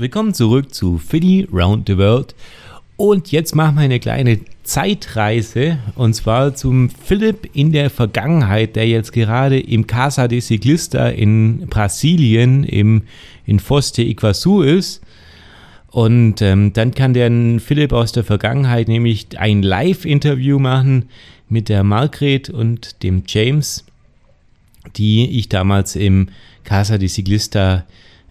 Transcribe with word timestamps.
Willkommen 0.00 0.32
zurück 0.32 0.72
zu 0.72 0.96
Philly 0.98 1.48
Round 1.52 1.88
the 1.88 1.98
World. 1.98 2.36
Und 2.96 3.32
jetzt 3.32 3.56
machen 3.56 3.74
wir 3.74 3.82
eine 3.82 3.98
kleine 3.98 4.38
Zeitreise 4.62 5.80
und 5.96 6.14
zwar 6.14 6.54
zum 6.54 6.88
Philipp 6.88 7.50
in 7.52 7.72
der 7.72 7.90
Vergangenheit, 7.90 8.76
der 8.76 8.86
jetzt 8.86 9.12
gerade 9.12 9.58
im 9.58 9.88
Casa 9.88 10.28
de 10.28 10.40
Ciclista 10.40 11.08
in 11.08 11.66
Brasilien 11.66 12.62
im, 12.62 13.02
in 13.44 13.58
Foz 13.58 13.90
de 13.90 14.08
Iguaçu 14.08 14.62
ist. 14.62 15.02
Und 15.90 16.42
ähm, 16.42 16.72
dann 16.72 16.94
kann 16.94 17.12
der 17.12 17.58
Philipp 17.58 17.92
aus 17.92 18.12
der 18.12 18.22
Vergangenheit 18.22 18.86
nämlich 18.86 19.36
ein 19.36 19.64
Live-Interview 19.64 20.60
machen 20.60 21.06
mit 21.48 21.68
der 21.68 21.82
Margret 21.82 22.50
und 22.50 23.02
dem 23.02 23.24
James, 23.26 23.84
die 24.94 25.28
ich 25.40 25.48
damals 25.48 25.96
im 25.96 26.28
Casa 26.62 26.98
de 26.98 27.08
Ciclista 27.08 27.84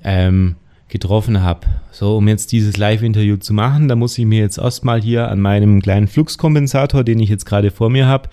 ähm, 0.06 0.56
getroffen 0.90 1.42
habe. 1.42 1.68
So, 1.92 2.18
um 2.18 2.28
jetzt 2.28 2.52
dieses 2.52 2.78
Live-Interview 2.78 3.38
zu 3.38 3.54
machen, 3.54 3.88
da 3.88 3.96
muss 3.96 4.18
ich 4.18 4.26
mir 4.26 4.40
jetzt 4.40 4.58
erstmal 4.58 5.02
hier 5.02 5.30
an 5.30 5.40
meinem 5.40 5.82
kleinen 5.82 6.08
Fluxkompensator, 6.08 7.04
den 7.04 7.20
ich 7.20 7.30
jetzt 7.30 7.46
gerade 7.46 7.72
vor 7.72 7.90
mir 7.90 8.08
habe, 8.08 8.30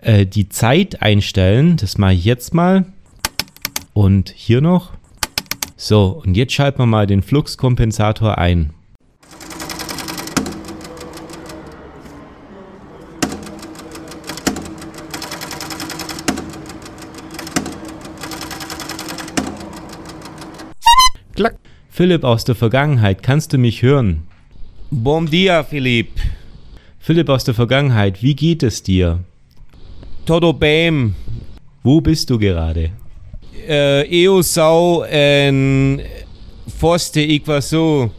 äh, 0.00 0.26
die 0.26 0.48
Zeit 0.48 1.02
einstellen. 1.02 1.76
Das 1.76 1.98
mache 1.98 2.14
ich 2.14 2.24
jetzt 2.24 2.54
mal. 2.54 2.84
Und 3.92 4.30
hier 4.30 4.60
noch. 4.60 4.92
So, 5.76 6.22
und 6.24 6.36
jetzt 6.36 6.52
schalten 6.52 6.78
wir 6.78 6.86
mal 6.86 7.06
den 7.06 7.22
Fluxkompensator 7.22 8.38
ein. 8.38 8.70
Klack. 21.34 21.56
Philipp 21.96 22.24
aus 22.24 22.42
der 22.42 22.56
Vergangenheit, 22.56 23.22
kannst 23.22 23.52
du 23.52 23.56
mich 23.56 23.80
hören? 23.82 24.24
Bom 24.90 25.30
dia, 25.30 25.62
Philipp. 25.62 26.08
Philipp 26.98 27.28
aus 27.28 27.44
der 27.44 27.54
Vergangenheit, 27.54 28.20
wie 28.20 28.34
geht 28.34 28.64
es 28.64 28.82
dir? 28.82 29.20
Todo 30.26 30.52
bem. 30.52 31.14
Wo 31.84 32.00
bist 32.00 32.30
du 32.30 32.36
gerade? 32.36 32.90
Uh, 33.68 34.02
eu 34.10 34.42
sou 34.42 35.06
em 35.08 36.00
Foz 36.66 37.12
de 37.12 37.22
Iguaçu. 37.22 38.10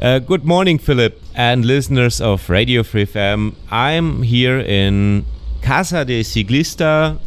Uh, 0.00 0.20
good 0.20 0.44
morning, 0.44 0.78
Philip, 0.78 1.20
and 1.34 1.64
listeners 1.64 2.20
of 2.20 2.48
Radio 2.48 2.84
Free 2.84 3.06
FM. 3.06 3.54
I'm 3.72 4.22
here 4.22 4.60
in 4.60 5.24
Casa 5.62 6.04
de 6.04 6.22
Ciclista 6.22 7.18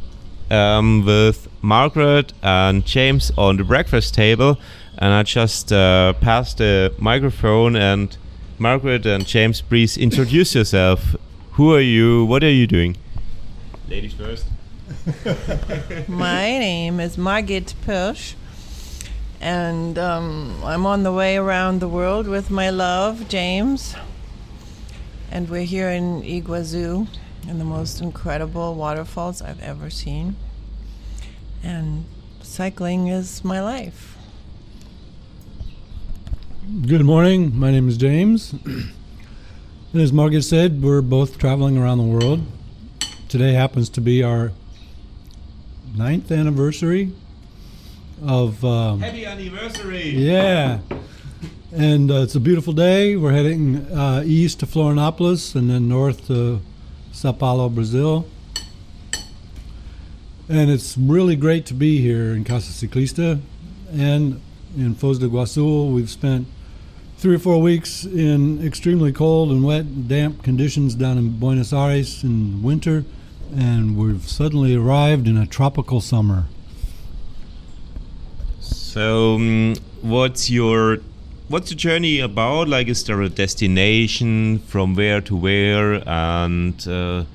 um, 0.49 1.03
with 1.05 1.49
Margaret 1.61 2.31
and 2.41 2.85
James 2.85 3.33
on 3.37 3.57
the 3.57 3.65
breakfast 3.65 4.13
table 4.13 4.57
and 4.97 5.13
I 5.13 5.23
just 5.23 5.71
uh, 5.71 6.13
passed 6.13 6.57
the 6.57 6.93
microphone 6.97 7.75
and 7.75 8.17
Margaret 8.57 9.05
and 9.05 9.25
James, 9.25 9.61
please 9.61 9.97
introduce 9.97 10.55
yourself. 10.55 11.15
Who 11.53 11.73
are 11.73 11.81
you? 11.81 12.25
What 12.25 12.43
are 12.43 12.51
you 12.51 12.65
doing? 12.65 12.97
Ladies 13.87 14.13
first. 14.13 14.45
My 16.07 16.57
name 16.57 16.99
is 16.99 17.17
Margit 17.17 17.75
Pirsch, 17.85 18.33
and 19.39 19.97
um, 19.99 20.59
I'm 20.63 20.85
on 20.85 21.03
the 21.03 21.11
way 21.11 21.37
around 21.37 21.81
the 21.81 21.87
world 21.87 22.27
with 22.27 22.49
my 22.49 22.69
love, 22.69 23.27
James. 23.27 23.95
And 25.29 25.49
we're 25.49 25.65
here 25.65 25.89
in 25.89 26.23
Iguazu, 26.23 27.07
in 27.47 27.59
the 27.59 27.65
most 27.65 28.01
incredible 28.01 28.75
waterfalls 28.75 29.41
I've 29.41 29.61
ever 29.61 29.89
seen. 29.89 30.35
And 31.61 32.05
cycling 32.41 33.07
is 33.07 33.43
my 33.43 33.61
life. 33.61 34.16
Good 36.67 37.05
morning. 37.05 37.57
My 37.57 37.71
name 37.71 37.87
is 37.87 37.95
James. 37.95 38.51
and 38.65 38.91
as 39.93 40.11
Margaret 40.11 40.41
said, 40.41 40.81
we're 40.83 41.01
both 41.01 41.37
traveling 41.37 41.77
around 41.77 41.97
the 41.99 42.03
world. 42.03 42.41
Today 43.29 43.53
happens 43.53 43.87
to 43.91 44.01
be 44.01 44.21
our 44.21 44.51
ninth 45.95 46.29
anniversary 46.29 47.13
of. 48.21 48.65
Um, 48.65 48.99
Happy 48.99 49.25
anniversary! 49.25 50.09
Yeah. 50.09 50.79
And 51.71 52.11
uh, 52.11 52.15
it's 52.15 52.35
a 52.35 52.39
beautiful 52.41 52.73
day. 52.73 53.15
We're 53.15 53.31
heading 53.31 53.89
uh, 53.93 54.23
east 54.25 54.59
to 54.59 54.65
Florianopolis 54.65 55.55
and 55.55 55.69
then 55.69 55.87
north 55.87 56.27
to 56.27 56.59
Sao 57.13 57.31
Paulo, 57.31 57.69
Brazil. 57.69 58.27
And 60.49 60.69
it's 60.69 60.97
really 60.97 61.37
great 61.37 61.65
to 61.67 61.73
be 61.73 62.01
here 62.01 62.33
in 62.33 62.43
Casa 62.43 62.73
Ciclista 62.73 63.39
and 63.89 64.41
in 64.75 64.95
Foz 64.95 65.17
de 65.17 65.29
Iguaçu. 65.29 65.93
We've 65.93 66.09
spent 66.09 66.47
three 67.17 67.35
or 67.35 67.39
four 67.39 67.59
weeks 67.59 68.05
in 68.05 68.65
extremely 68.65 69.11
cold 69.11 69.49
and 69.49 69.63
wet, 69.63 70.07
damp 70.07 70.43
conditions 70.43 70.93
down 70.93 71.17
in 71.17 71.39
Buenos 71.39 71.73
Aires 71.73 72.23
in 72.23 72.61
winter, 72.61 73.05
and 73.55 73.97
we've 73.97 74.27
suddenly 74.27 74.75
arrived 74.75 75.27
in 75.27 75.35
a 75.35 75.47
tropical 75.47 75.99
summer. 75.99 76.45
So, 78.59 79.35
um, 79.35 79.75
what's 80.01 80.49
your 80.49 80.99
what's 81.47 81.69
the 81.69 81.75
journey 81.75 82.19
about? 82.19 82.67
Like, 82.67 82.87
is 82.87 83.03
there 83.03 83.21
a 83.21 83.29
destination 83.29 84.59
from 84.59 84.93
where 84.93 85.21
to 85.21 85.35
where, 85.35 86.07
and 86.07 86.87
uh, 86.87 87.25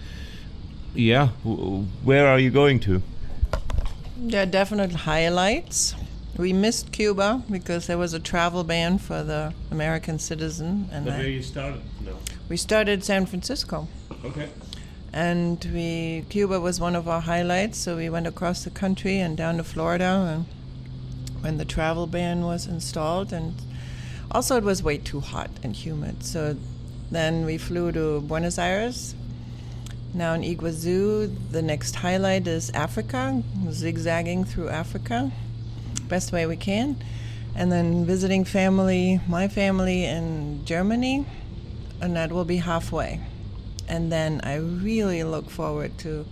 yeah, 0.95 1.29
where 2.05 2.29
are 2.29 2.39
you 2.39 2.51
going 2.51 2.79
to? 2.81 3.03
There 4.17 4.43
are 4.43 4.47
definite 4.47 4.93
highlights. 4.93 5.97
We 6.37 6.55
missed 6.55 6.93
Cuba 6.93 7.43
because 7.51 7.87
there 7.87 7.99
was 7.99 8.15
a 8.15 8.21
travel 8.21 8.65
ban 8.65 8.99
for 8.99 9.23
the 9.23 9.53
American 9.71 10.19
citizen. 10.19 10.89
And 10.91 11.05
where 11.05 11.29
you 11.29 11.43
started? 11.43 11.83
No. 12.05 12.17
We 12.49 12.57
started 12.57 13.05
San 13.05 13.27
Francisco. 13.27 13.87
Okay. 14.25 14.49
And 15.13 15.63
we 15.75 16.25
Cuba 16.31 16.59
was 16.59 16.81
one 16.81 16.97
of 16.97 17.07
our 17.07 17.21
highlights, 17.21 17.77
so 17.77 17.97
we 17.97 18.09
went 18.09 18.27
across 18.27 18.65
the 18.65 18.71
country 18.71 19.19
and 19.19 19.37
down 19.37 19.59
to 19.59 19.65
Florida 19.65 20.27
and 20.35 20.47
when 21.43 21.59
the 21.59 21.67
travel 21.67 22.07
ban 22.07 22.43
was 22.43 22.67
installed 22.67 23.33
and 23.33 23.55
also 24.31 24.57
it 24.57 24.65
was 24.65 24.83
way 24.83 24.97
too 24.97 25.21
hot 25.21 25.51
and 25.63 25.77
humid. 25.77 26.25
So 26.25 26.57
then 27.11 27.45
we 27.45 27.59
flew 27.59 27.93
to 27.93 28.23
Buenos 28.23 28.59
Aires. 28.59 29.15
Now 30.15 30.33
in 30.33 30.43
Iguazu, 30.43 31.35
the 31.51 31.61
next 31.61 31.97
highlight 31.97 32.47
is 32.47 32.71
Africa, 32.71 33.43
zigzagging 33.71 34.45
through 34.45 34.71
Africa 34.71 35.31
best 36.13 36.31
way 36.31 36.45
we 36.45 36.57
can. 36.57 37.03
And 37.55 37.73
then 37.73 38.05
visiting 38.05 38.45
family, 38.45 39.19
my 39.27 39.49
family 39.49 40.05
in 40.05 40.63
Germany, 40.67 41.25
and 42.03 42.15
that 42.17 42.31
will 42.31 42.45
be 42.45 42.59
halfway. 42.59 43.21
And 43.89 44.13
then 44.13 44.43
I 44.45 44.57
really 44.57 45.25
look 45.25 45.49
forward 45.49 45.97
to 45.99 46.27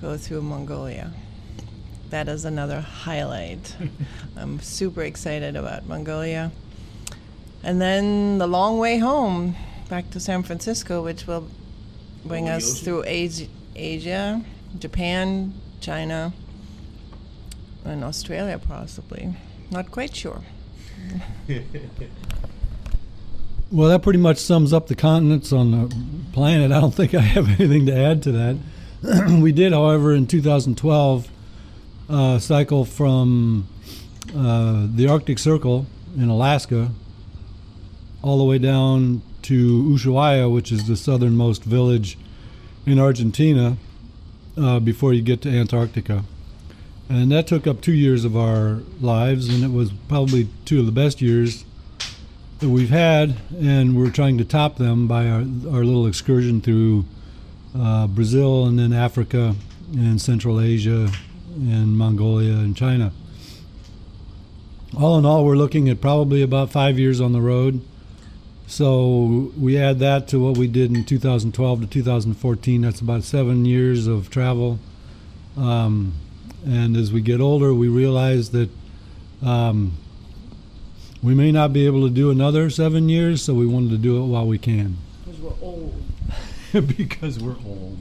go 0.00 0.16
through 0.16 0.40
Mongolia. 0.40 1.12
That 2.08 2.26
is 2.26 2.46
another 2.46 2.80
highlight. 2.80 3.76
I'm 4.36 4.60
super 4.60 5.02
excited 5.02 5.56
about 5.56 5.86
Mongolia. 5.86 6.50
And 7.62 7.80
then 7.80 8.38
the 8.38 8.46
long 8.46 8.78
way 8.78 8.96
home 8.96 9.56
back 9.90 10.08
to 10.12 10.20
San 10.20 10.42
Francisco, 10.42 11.04
which 11.04 11.26
will 11.26 11.48
bring 12.24 12.48
oh, 12.48 12.56
us 12.56 12.80
through 12.80 13.04
Asia, 13.06 13.46
Asia, 13.76 14.42
Japan, 14.78 15.52
China, 15.82 16.32
in 17.84 18.02
Australia, 18.02 18.58
possibly. 18.58 19.34
Not 19.70 19.90
quite 19.90 20.14
sure. 20.14 20.42
well, 23.70 23.88
that 23.88 24.02
pretty 24.02 24.18
much 24.18 24.38
sums 24.38 24.72
up 24.72 24.86
the 24.88 24.94
continents 24.94 25.52
on 25.52 25.70
the 25.70 25.94
planet. 26.32 26.72
I 26.72 26.80
don't 26.80 26.94
think 26.94 27.14
I 27.14 27.20
have 27.20 27.48
anything 27.60 27.86
to 27.86 27.96
add 27.96 28.22
to 28.24 28.32
that. 28.32 28.58
we 29.40 29.52
did, 29.52 29.72
however, 29.72 30.12
in 30.12 30.26
2012, 30.26 31.28
uh, 32.08 32.38
cycle 32.38 32.84
from 32.84 33.66
uh, 34.36 34.86
the 34.88 35.08
Arctic 35.08 35.38
Circle 35.38 35.86
in 36.16 36.28
Alaska 36.28 36.90
all 38.22 38.38
the 38.38 38.44
way 38.44 38.58
down 38.58 39.22
to 39.42 39.82
Ushuaia, 39.84 40.52
which 40.52 40.70
is 40.70 40.86
the 40.86 40.96
southernmost 40.96 41.64
village 41.64 42.16
in 42.86 42.98
Argentina, 42.98 43.76
uh, 44.56 44.78
before 44.78 45.12
you 45.12 45.22
get 45.22 45.40
to 45.42 45.48
Antarctica. 45.50 46.24
And 47.08 47.30
that 47.32 47.46
took 47.46 47.66
up 47.66 47.80
two 47.80 47.92
years 47.92 48.24
of 48.24 48.36
our 48.36 48.80
lives, 49.00 49.48
and 49.48 49.62
it 49.62 49.70
was 49.70 49.92
probably 50.08 50.48
two 50.64 50.80
of 50.80 50.86
the 50.86 50.92
best 50.92 51.20
years 51.20 51.64
that 52.60 52.68
we've 52.68 52.90
had. 52.90 53.36
And 53.60 53.96
we're 53.96 54.10
trying 54.10 54.38
to 54.38 54.44
top 54.44 54.76
them 54.76 55.06
by 55.06 55.28
our, 55.28 55.40
our 55.40 55.84
little 55.84 56.06
excursion 56.06 56.60
through 56.60 57.04
uh, 57.78 58.06
Brazil 58.06 58.66
and 58.66 58.78
then 58.78 58.92
Africa 58.92 59.54
and 59.94 60.20
Central 60.20 60.60
Asia 60.60 61.10
and 61.54 61.96
Mongolia 61.96 62.54
and 62.54 62.76
China. 62.76 63.12
All 64.98 65.18
in 65.18 65.24
all, 65.24 65.44
we're 65.44 65.56
looking 65.56 65.88
at 65.88 66.00
probably 66.00 66.42
about 66.42 66.70
five 66.70 66.98
years 66.98 67.20
on 67.20 67.32
the 67.32 67.40
road. 67.40 67.80
So 68.66 69.52
we 69.58 69.76
add 69.76 69.98
that 69.98 70.28
to 70.28 70.38
what 70.38 70.56
we 70.56 70.66
did 70.66 70.94
in 70.94 71.04
2012 71.04 71.80
to 71.82 71.86
2014. 71.86 72.80
That's 72.80 73.00
about 73.00 73.22
seven 73.22 73.64
years 73.64 74.06
of 74.06 74.30
travel. 74.30 74.78
Um, 75.56 76.14
and 76.64 76.96
as 76.96 77.12
we 77.12 77.20
get 77.20 77.40
older, 77.40 77.74
we 77.74 77.88
realize 77.88 78.50
that 78.50 78.70
um, 79.42 79.92
we 81.22 81.34
may 81.34 81.52
not 81.52 81.72
be 81.72 81.86
able 81.86 82.02
to 82.06 82.12
do 82.12 82.30
another 82.30 82.70
seven 82.70 83.08
years, 83.08 83.42
so 83.42 83.54
we 83.54 83.66
wanted 83.66 83.90
to 83.90 83.98
do 83.98 84.22
it 84.22 84.26
while 84.26 84.46
we 84.46 84.58
can. 84.58 84.96
Because 85.24 85.40
we're 85.40 85.54
old. 85.60 86.02
because 86.96 87.38
we're 87.38 87.56
old. 87.66 87.98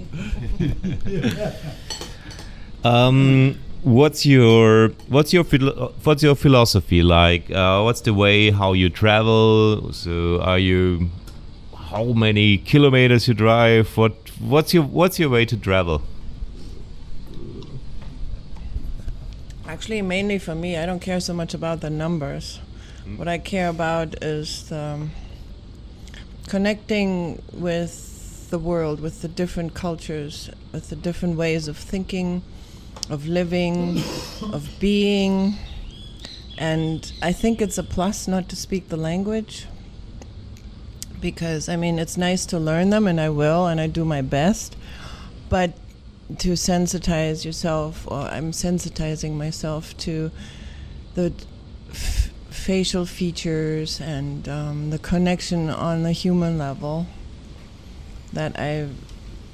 um, 2.83 3.59
what's 3.83 4.25
your 4.25 4.89
what's 5.07 5.33
your 5.33 5.43
philo- 5.43 5.93
what's 6.03 6.23
your 6.23 6.35
philosophy 6.35 7.03
like? 7.03 7.49
Uh, 7.51 7.81
what's 7.81 8.01
the 8.01 8.13
way 8.13 8.51
how 8.51 8.73
you 8.73 8.89
travel? 8.89 9.91
So, 9.93 10.41
are 10.41 10.59
you 10.59 11.09
how 11.75 12.05
many 12.13 12.57
kilometers 12.57 13.27
you 13.27 13.33
drive? 13.33 13.97
What 13.97 14.13
what's 14.39 14.73
your 14.73 14.83
what's 14.83 15.19
your 15.19 15.29
way 15.29 15.45
to 15.45 15.57
travel? 15.57 16.01
Actually, 19.81 20.03
mainly 20.03 20.37
for 20.37 20.53
me, 20.53 20.77
I 20.77 20.85
don't 20.85 20.99
care 20.99 21.19
so 21.19 21.33
much 21.33 21.55
about 21.55 21.81
the 21.81 21.89
numbers. 21.89 22.59
Mm. 23.03 23.17
What 23.17 23.27
I 23.27 23.39
care 23.39 23.67
about 23.67 24.23
is 24.23 24.69
the, 24.69 25.07
connecting 26.47 27.41
with 27.51 28.47
the 28.51 28.59
world, 28.59 29.01
with 29.01 29.23
the 29.23 29.27
different 29.27 29.73
cultures, 29.73 30.51
with 30.71 30.91
the 30.91 30.95
different 30.95 31.35
ways 31.35 31.67
of 31.67 31.77
thinking, 31.77 32.43
of 33.09 33.25
living, 33.25 34.03
of 34.53 34.69
being. 34.79 35.55
And 36.59 37.11
I 37.23 37.31
think 37.31 37.59
it's 37.59 37.79
a 37.79 37.83
plus 37.83 38.27
not 38.27 38.49
to 38.49 38.55
speak 38.55 38.89
the 38.89 38.97
language 38.97 39.65
because, 41.19 41.67
I 41.67 41.75
mean, 41.75 41.97
it's 41.97 42.17
nice 42.17 42.45
to 42.45 42.59
learn 42.59 42.91
them, 42.91 43.07
and 43.07 43.19
I 43.19 43.29
will, 43.29 43.65
and 43.65 43.81
I 43.81 43.87
do 43.87 44.05
my 44.05 44.21
best. 44.21 44.77
But 45.49 45.73
to 46.39 46.53
sensitize 46.53 47.45
yourself, 47.45 48.07
or 48.09 48.21
I'm 48.21 48.51
sensitizing 48.51 49.33
myself 49.33 49.97
to 49.99 50.31
the 51.15 51.33
f- 51.89 52.31
facial 52.49 53.05
features 53.05 53.99
and 53.99 54.47
um, 54.47 54.89
the 54.89 54.99
connection 54.99 55.69
on 55.69 56.03
the 56.03 56.11
human 56.11 56.57
level. 56.57 57.07
That 58.33 58.57
I, 58.57 58.87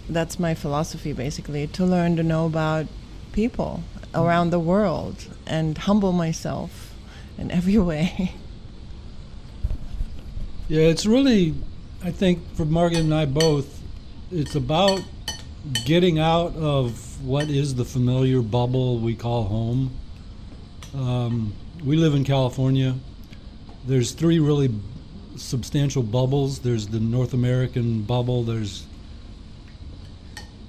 that's 0.07 0.39
my 0.39 0.53
philosophy 0.53 1.13
basically, 1.13 1.68
to 1.68 1.85
learn 1.85 2.15
to 2.18 2.24
know 2.24 2.45
about 2.45 2.88
people 3.31 3.83
around 4.13 4.50
the 4.50 4.59
world 4.59 5.25
and 5.45 5.77
humble 5.77 6.12
myself 6.12 6.94
in 7.38 7.51
every 7.51 7.77
way. 7.91 8.33
Yeah, 10.68 10.83
it's 10.83 11.06
really, 11.06 11.56
I 12.03 12.12
think, 12.12 12.39
for 12.56 12.65
Margaret 12.65 13.00
and 13.00 13.13
I 13.13 13.25
both, 13.25 13.81
it's 14.31 14.56
about 14.56 15.01
getting 15.86 16.19
out 16.19 16.56
of 16.56 17.24
what 17.24 17.50
is 17.50 17.75
the 17.75 17.86
familiar 17.86 18.42
bubble 18.42 19.00
we 19.00 19.15
call 19.15 19.44
home. 19.45 19.92
Um, 20.94 21.54
we 21.83 21.98
live 21.98 22.13
in 22.13 22.24
California. 22.24 22.95
There's 23.86 24.12
three 24.12 24.39
really 24.39 24.74
substantial 25.36 26.04
bubbles. 26.04 26.59
There's 26.59 26.88
the 26.88 27.00
North 27.00 27.33
American 27.33 28.04
bubble. 28.04 28.44
There's 28.44 28.86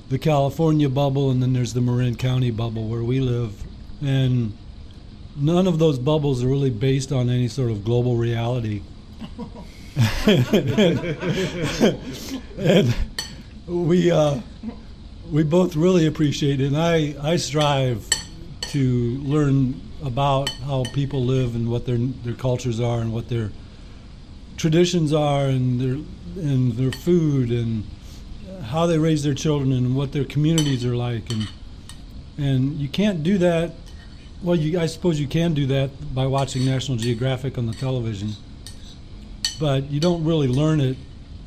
the 0.09 0.19
California 0.19 0.89
bubble, 0.89 1.31
and 1.31 1.43
then 1.43 1.53
there's 1.53 1.75
the 1.75 1.81
Marin 1.81 2.17
County 2.17 2.51
bubble 2.51 2.89
where 2.89 3.03
we 3.03 3.21
live. 3.21 3.63
And 4.01 4.57
none 5.37 5.67
of 5.67 5.79
those 5.79 5.99
bubbles 5.99 6.43
are 6.43 6.49
really 6.49 6.71
based 6.71 7.13
on 7.13 7.29
any 7.29 7.49
sort 7.49 7.71
of 7.71 7.85
global 7.85 8.17
reality. 8.17 8.83
and 12.59 12.95
we 13.67 14.11
uh, 14.11 14.41
we 15.31 15.43
both 15.43 15.77
really 15.77 16.07
appreciate 16.07 16.61
it, 16.61 16.67
and 16.67 16.77
I 16.77 17.15
I 17.23 17.37
strive 17.37 18.09
to 18.73 19.19
learn 19.19 19.81
about 20.03 20.49
how 20.67 20.85
people 20.93 21.25
live 21.25 21.55
and 21.55 21.71
what 21.71 21.87
their 21.87 21.99
their 21.99 22.35
cultures 22.35 22.81
are 22.81 23.01
and 23.01 23.13
what 23.13 23.29
their 23.29 23.51
traditions 24.57 25.13
are 25.13 25.47
and 25.47 25.81
their 25.81 26.45
and 26.45 26.73
their 26.73 26.93
food 26.93 27.51
and 27.51 27.85
how 28.65 28.87
they 28.87 28.99
raise 28.99 29.23
their 29.23 29.35
children 29.35 29.73
and 29.73 29.97
what 29.97 30.13
their 30.13 30.25
communities 30.25 30.85
are 30.85 30.97
like. 30.97 31.31
And 31.31 31.49
and 32.39 32.79
you 32.79 32.89
can't 32.89 33.23
do 33.23 33.39
that 33.39 33.73
well 34.43 34.57
you 34.57 34.79
I 34.79 34.87
suppose 34.87 35.21
you 35.21 35.27
can 35.27 35.55
do 35.55 35.67
that 35.67 36.15
by 36.15 36.27
watching 36.27 36.65
National 36.65 36.97
Geographic 36.97 37.59
on 37.59 37.67
the 37.67 37.75
television 37.75 38.31
but 39.59 39.91
you 39.91 39.99
don't 39.99 40.23
really 40.25 40.47
learn 40.47 40.81
it 40.81 40.97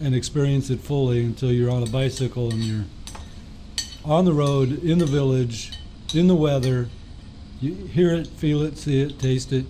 and 0.01 0.13
experience 0.13 0.69
it 0.69 0.81
fully 0.81 1.23
until 1.23 1.51
you're 1.51 1.71
on 1.71 1.83
a 1.83 1.89
bicycle 1.89 2.51
and 2.51 2.61
you're 2.63 2.83
on 4.03 4.25
the 4.25 4.33
road, 4.33 4.83
in 4.83 4.97
the 4.97 5.05
village, 5.05 5.71
in 6.13 6.27
the 6.27 6.35
weather. 6.35 6.89
You 7.59 7.73
hear 7.73 8.13
it, 8.13 8.27
feel 8.27 8.61
it, 8.63 8.77
see 8.77 9.01
it, 9.01 9.19
taste 9.19 9.53
it. 9.53 9.65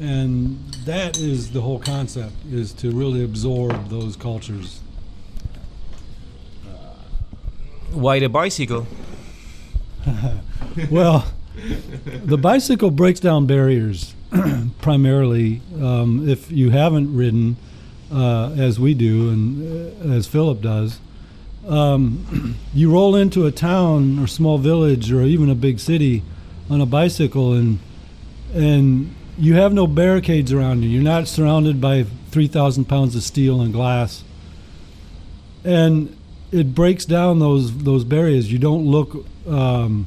And 0.00 0.58
that 0.84 1.18
is 1.18 1.52
the 1.52 1.60
whole 1.60 1.78
concept, 1.78 2.32
is 2.50 2.72
to 2.74 2.90
really 2.90 3.22
absorb 3.22 3.90
those 3.90 4.16
cultures. 4.16 4.80
Why 7.92 8.18
the 8.18 8.28
bicycle? 8.28 8.88
well, 10.90 11.26
the 12.24 12.36
bicycle 12.36 12.90
breaks 12.90 13.20
down 13.20 13.46
barriers 13.46 14.14
primarily. 14.80 15.62
Um, 15.80 16.28
if 16.28 16.50
you 16.50 16.70
haven't 16.70 17.14
ridden, 17.14 17.56
uh, 18.12 18.50
as 18.56 18.78
we 18.78 18.94
do 18.94 19.30
and 19.30 20.12
uh, 20.12 20.14
as 20.14 20.26
Philip 20.26 20.60
does, 20.60 21.00
um, 21.68 22.56
you 22.74 22.92
roll 22.92 23.16
into 23.16 23.46
a 23.46 23.52
town 23.52 24.18
or 24.18 24.26
small 24.26 24.58
village 24.58 25.10
or 25.12 25.22
even 25.22 25.48
a 25.50 25.54
big 25.54 25.80
city 25.80 26.22
on 26.70 26.80
a 26.80 26.86
bicycle 26.86 27.52
and 27.52 27.78
and 28.54 29.14
you 29.36 29.54
have 29.54 29.72
no 29.72 29.86
barricades 29.86 30.52
around 30.52 30.82
you. 30.82 30.88
You're 30.88 31.02
not 31.02 31.26
surrounded 31.26 31.80
by 31.80 32.04
3,000 32.30 32.84
pounds 32.84 33.16
of 33.16 33.22
steel 33.24 33.60
and 33.60 33.72
glass. 33.72 34.22
And 35.64 36.16
it 36.52 36.74
breaks 36.74 37.04
down 37.04 37.40
those 37.40 37.76
those 37.78 38.04
barriers. 38.04 38.52
You 38.52 38.58
don't 38.58 38.86
look 38.86 39.26
um, 39.48 40.06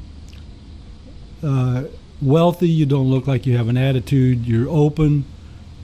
uh, 1.44 1.86
wealthy. 2.22 2.70
You 2.70 2.86
don't 2.86 3.10
look 3.10 3.28
like 3.28 3.46
you 3.46 3.58
have 3.58 3.68
an 3.68 3.76
attitude. 3.76 4.46
You're 4.46 4.70
open. 4.70 5.26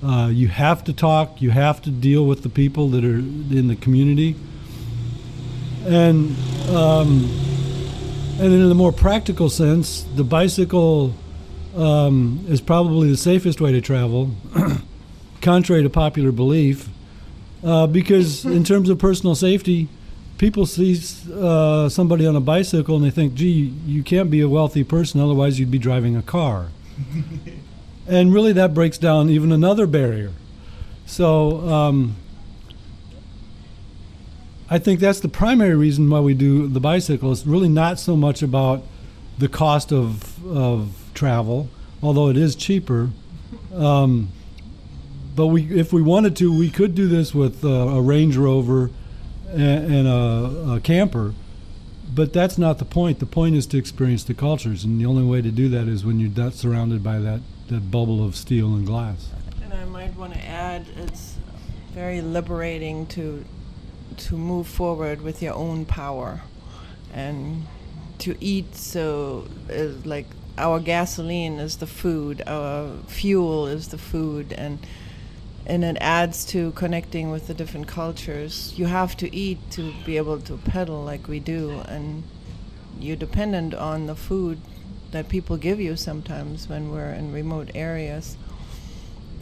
Uh, 0.02 0.30
you 0.32 0.48
have 0.48 0.84
to 0.86 0.94
talk. 0.94 1.42
You 1.42 1.50
have 1.50 1.82
to 1.82 1.90
deal 1.90 2.26
with 2.26 2.44
the 2.44 2.50
people 2.50 2.88
that 2.90 3.04
are 3.04 3.18
in 3.18 3.68
the 3.68 3.76
community. 3.76 4.36
And 5.86 6.36
um, 6.70 7.30
and 8.40 8.54
in 8.54 8.72
a 8.72 8.74
more 8.74 8.92
practical 8.92 9.50
sense, 9.50 10.04
the 10.16 10.24
bicycle 10.24 11.14
um, 11.76 12.46
is 12.48 12.62
probably 12.62 13.10
the 13.12 13.18
safest 13.18 13.62
way 13.62 13.72
to 13.72 13.82
travel, 13.82 14.32
contrary 15.42 15.84
to 15.84 15.90
popular 15.90 16.32
belief, 16.32 16.90
uh, 17.64 17.88
because 17.88 18.46
in 18.46 18.64
terms 18.72 18.90
of 18.90 18.98
personal 18.98 19.36
safety, 19.36 19.88
people 20.38 20.66
see 20.66 21.00
uh, 21.34 21.90
somebody 21.90 22.26
on 22.26 22.36
a 22.36 22.42
bicycle 22.42 22.96
and 22.96 23.06
they 23.06 23.12
think, 23.12 23.34
"Gee, 23.34 23.74
you 23.86 24.04
can't 24.04 24.32
be 24.32 24.42
a 24.42 24.50
wealthy 24.50 24.84
person, 24.84 25.20
otherwise 25.20 25.60
you'd 25.60 25.72
be 25.72 25.80
driving 25.80 26.16
a 26.16 26.22
car." 26.22 26.68
and 28.08 28.34
really, 28.34 28.54
that 28.54 28.74
breaks 28.74 28.98
down 28.98 29.30
even 29.30 29.52
another 29.52 29.86
barrier. 29.86 30.32
So. 31.06 31.70
Um, 31.70 32.16
I 34.70 34.80
think 34.80 35.00
that's 35.00 35.20
the 35.20 35.30
primary 35.30 35.76
reason 35.76 36.10
why 36.10 36.20
we 36.20 36.34
do 36.34 36.68
the 36.68 36.80
bicycle. 36.80 37.32
It's 37.32 37.46
really 37.46 37.70
not 37.70 38.00
so 38.00 38.16
much 38.16 38.42
about 38.42 38.84
the 39.38 39.48
cost 39.48 39.92
of 39.92 40.44
of 40.46 41.12
travel, 41.14 41.70
although 42.02 42.30
it 42.30 42.38
is 42.38 42.56
cheaper. 42.56 43.10
Um, 43.74 44.30
but 45.36 45.48
we, 45.48 45.64
if 45.80 45.92
we 45.92 46.02
wanted 46.02 46.36
to, 46.38 46.56
we 46.56 46.70
could 46.70 46.94
do 46.94 47.08
this 47.08 47.34
with 47.34 47.66
uh, 47.66 47.68
a 47.68 48.02
Range 48.02 48.38
Rover 48.38 48.92
and, 49.50 49.94
and 49.94 50.08
a, 50.08 50.74
a, 50.74 50.80
camper. 50.80 51.34
But 52.14 52.34
that's 52.34 52.58
not 52.60 52.78
the 52.78 52.86
point. 52.86 53.20
The 53.20 53.26
point 53.26 53.56
is 53.56 53.66
to 53.68 53.78
experience 53.78 54.24
the 54.24 54.36
cultures, 54.36 54.84
and 54.84 55.00
the 55.00 55.06
only 55.08 55.24
way 55.24 55.42
to 55.42 55.50
do 55.50 55.70
that 55.70 55.88
is 55.88 56.06
when 56.06 56.20
you're 56.20 56.52
surrounded 56.52 57.04
by 57.04 57.18
that, 57.20 57.40
that 57.70 57.90
bubble 57.90 58.24
of 58.24 58.36
steel 58.36 58.76
and 58.76 58.86
glass. 58.86 59.30
And 59.64 59.74
I 59.74 59.86
might 59.86 60.16
want 60.16 60.34
to 60.34 60.40
add, 60.46 60.86
it's 60.98 61.38
very 61.94 62.22
liberating 62.22 63.08
to 63.08 63.44
to 64.14 64.36
move 64.36 64.68
forward 64.68 65.22
with 65.22 65.42
your 65.42 65.54
own 65.54 65.86
power 65.86 66.42
and 67.14 67.66
to 68.20 68.36
eat 68.40 68.76
so 68.76 69.48
uh, 69.72 69.88
like 70.06 70.28
our 70.58 70.80
gasoline 70.80 71.60
is 71.60 71.78
the 71.78 71.88
food 71.88 72.42
our 72.48 72.98
fuel 73.08 73.68
is 73.68 73.90
the 73.90 73.98
food 73.98 74.54
and 74.54 74.80
and 75.66 75.84
it 75.84 75.98
adds 76.02 76.46
to 76.46 76.72
connecting 76.74 77.32
with 77.32 77.48
the 77.48 77.54
different 77.54 77.88
cultures. 77.88 78.74
You 78.76 78.88
have 78.88 79.16
to 79.18 79.34
eat 79.34 79.60
to 79.72 79.94
be 80.06 80.18
able 80.18 80.40
to 80.42 80.58
pedal 80.58 81.04
like 81.04 81.28
we 81.28 81.40
do 81.40 81.82
and 81.88 82.24
you're 83.00 83.16
dependent 83.16 83.74
on 83.74 84.08
the 84.08 84.16
food 84.16 84.60
that 85.12 85.30
people 85.30 85.58
give 85.58 85.80
you 85.80 85.96
sometimes 85.96 86.68
when 86.68 86.92
we're 86.92 87.12
in 87.12 87.32
remote 87.32 87.72
areas 87.76 88.36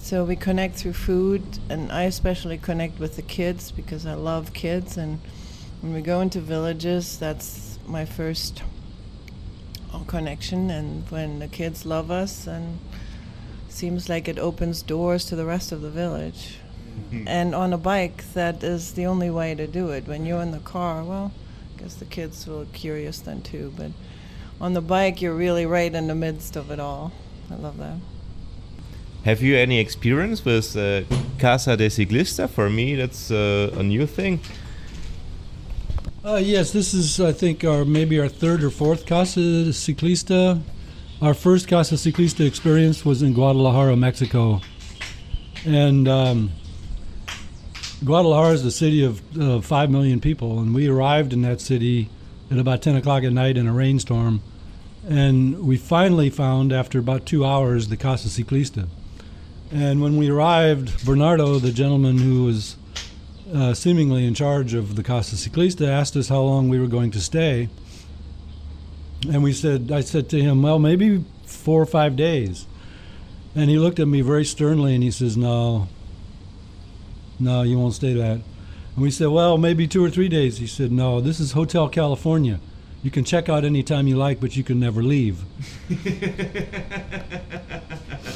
so 0.02 0.26
we 0.26 0.36
connect 0.36 0.76
through 0.76 0.94
food, 0.94 1.44
and 1.70 1.92
I 1.92 2.04
especially 2.04 2.58
connect 2.58 3.00
with 3.00 3.16
the 3.16 3.22
kids 3.22 3.72
because 3.72 4.06
I 4.06 4.16
love 4.16 4.52
kids. 4.52 4.98
And 4.98 5.20
when 5.82 5.94
we 5.94 6.02
go 6.02 6.22
into 6.22 6.42
villages, 6.42 7.18
that's 7.18 7.78
my 7.88 8.06
first 8.06 8.64
connection. 10.08 10.72
And 10.72 11.10
when 11.12 11.40
the 11.40 11.48
kids 11.48 11.86
love 11.86 12.10
us, 12.10 12.48
and 12.48 12.80
seems 13.70 14.10
like 14.10 14.28
it 14.28 14.40
opens 14.40 14.82
doors 14.82 15.26
to 15.26 15.36
the 15.36 15.46
rest 15.46 15.72
of 15.72 15.82
the 15.82 15.90
village. 15.90 16.58
Mm-hmm. 16.92 17.26
and 17.26 17.56
on 17.56 17.72
a 17.72 17.78
bike, 17.78 18.34
that 18.34 18.62
is 18.64 18.94
the 18.94 19.06
only 19.06 19.30
way 19.30 19.56
to 19.56 19.66
do 19.66 19.92
it. 19.92 20.08
When 20.08 20.26
you're 20.26 20.42
in 20.42 20.52
the 20.52 20.60
car, 20.60 21.06
well, 21.06 21.32
I 21.74 21.82
guess 21.82 21.96
the 21.96 22.06
kids 22.06 22.46
were 22.46 22.66
curious 22.74 23.22
then 23.22 23.42
too, 23.42 23.74
but 23.78 23.92
on 24.60 24.74
the 24.74 24.82
bike, 24.82 25.22
you're 25.22 25.34
really 25.34 25.66
right 25.66 25.94
in 25.94 26.08
the 26.08 26.16
midst 26.16 26.58
of 26.58 26.70
it 26.70 26.82
all. 26.82 27.14
I 27.50 27.56
love 27.56 27.78
that. 27.78 27.96
Have 29.24 29.44
you 29.44 29.56
any 29.56 29.80
experience 29.80 30.44
with 30.44 30.76
uh, 30.76 31.04
Casa 31.38 31.78
de 31.78 31.90
Ciclista? 31.90 32.50
For 32.50 32.72
me, 32.72 32.96
that's 32.96 33.30
uh, 33.30 33.72
a 33.78 33.84
new 33.84 34.08
thing. 34.08 34.40
Uh, 36.26 36.38
yes, 36.38 36.72
this 36.72 36.96
is 36.96 37.20
I 37.22 37.32
think 37.32 37.64
our 37.64 37.86
maybe 37.86 38.20
our 38.20 38.28
third 38.28 38.64
or 38.64 38.72
fourth 38.72 39.06
Casa 39.06 39.40
Ciclista. 39.40 40.60
Our 41.22 41.36
first 41.36 41.68
Casa 41.68 41.96
Ciclista 41.96 42.48
experience 42.48 43.06
was 43.06 43.22
in 43.22 43.34
Guadalajara, 43.34 43.96
Mexico, 43.96 44.60
and 45.68 46.08
um, 46.08 46.52
Guadalajara 48.04 48.54
is 48.54 48.66
a 48.66 48.72
city 48.72 49.04
of 49.04 49.22
uh, 49.40 49.62
five 49.62 49.92
million 49.92 50.20
people, 50.20 50.58
and 50.58 50.74
we 50.74 50.88
arrived 50.88 51.32
in 51.32 51.44
that 51.44 51.62
city 51.62 52.10
at 52.50 52.58
about 52.58 52.82
10 52.82 52.96
o'clock 52.96 53.24
at 53.24 53.34
night 53.34 53.56
in 53.56 53.68
a 53.68 53.74
rainstorm, 53.74 54.42
and 55.08 55.60
we 55.60 55.78
finally 55.78 56.32
found 56.32 56.74
after 56.74 56.98
about 56.98 57.28
two 57.28 57.46
hours 57.46 57.90
the 57.90 57.98
Casa 57.98 58.28
Ciclista. 58.28 58.88
And 59.74 60.02
when 60.02 60.18
we 60.18 60.30
arrived, 60.30 61.06
Bernardo, 61.06 61.58
the 61.58 61.72
gentleman 61.72 62.18
who 62.18 62.44
was 62.44 62.76
uh, 63.54 63.74
seemingly 63.74 64.26
in 64.26 64.34
charge 64.34 64.74
of 64.74 64.96
the 64.96 65.04
Casa 65.04 65.36
Ciclista, 65.36 65.88
asked 65.88 66.18
us 66.18 66.28
how 66.28 66.42
long 66.42 66.68
we 66.68 66.80
were 66.80 66.88
going 66.88 67.12
to 67.12 67.22
stay. 67.22 67.70
And 69.30 69.44
we 69.44 69.54
said, 69.54 69.92
I 69.92 70.02
said 70.02 70.30
to 70.30 70.42
him, 70.42 70.62
well, 70.62 70.78
maybe 70.78 71.24
four 71.46 71.82
or 71.82 71.86
five 71.86 72.18
days. 72.18 72.66
And 73.56 73.70
he 73.70 73.78
looked 73.78 74.00
at 74.00 74.08
me 74.08 74.22
very 74.22 74.44
sternly 74.44 74.94
and 74.94 75.04
he 75.04 75.12
says, 75.12 75.38
no, 75.38 75.88
no, 77.40 77.62
you 77.62 77.78
won't 77.78 77.94
stay 77.94 78.14
that. 78.14 78.42
And 78.96 78.98
we 78.98 79.12
said, 79.12 79.28
well, 79.28 79.58
maybe 79.58 79.88
two 79.88 80.04
or 80.04 80.10
three 80.10 80.30
days. 80.30 80.58
He 80.58 80.68
said, 80.68 80.92
no, 80.92 81.22
this 81.22 81.40
is 81.40 81.54
Hotel 81.54 81.88
California. 81.88 82.60
You 83.04 83.12
can 83.12 83.24
check 83.24 83.48
out 83.48 83.64
anytime 83.64 84.08
you 84.08 84.18
like, 84.18 84.40
but 84.40 84.56
you 84.56 84.64
can 84.64 84.80
never 84.80 85.02
leave. 85.02 85.44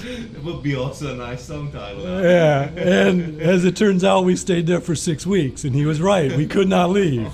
It 0.08 0.44
would 0.44 0.62
be 0.62 0.76
also 0.76 1.14
a 1.14 1.18
nice 1.18 1.44
song 1.46 1.72
title. 1.72 2.04
Yeah, 2.04 2.70
and 2.76 3.42
as 3.42 3.66
it 3.66 3.76
turns 3.76 4.04
out, 4.04 4.24
we 4.24 4.36
stayed 4.36 4.68
there 4.68 4.82
for 4.82 4.96
six 4.96 5.26
weeks, 5.26 5.64
and 5.64 5.74
he 5.74 5.86
was 5.86 6.00
right. 6.02 6.32
We 6.36 6.48
could 6.48 6.68
not 6.68 6.92
leave. 6.92 7.32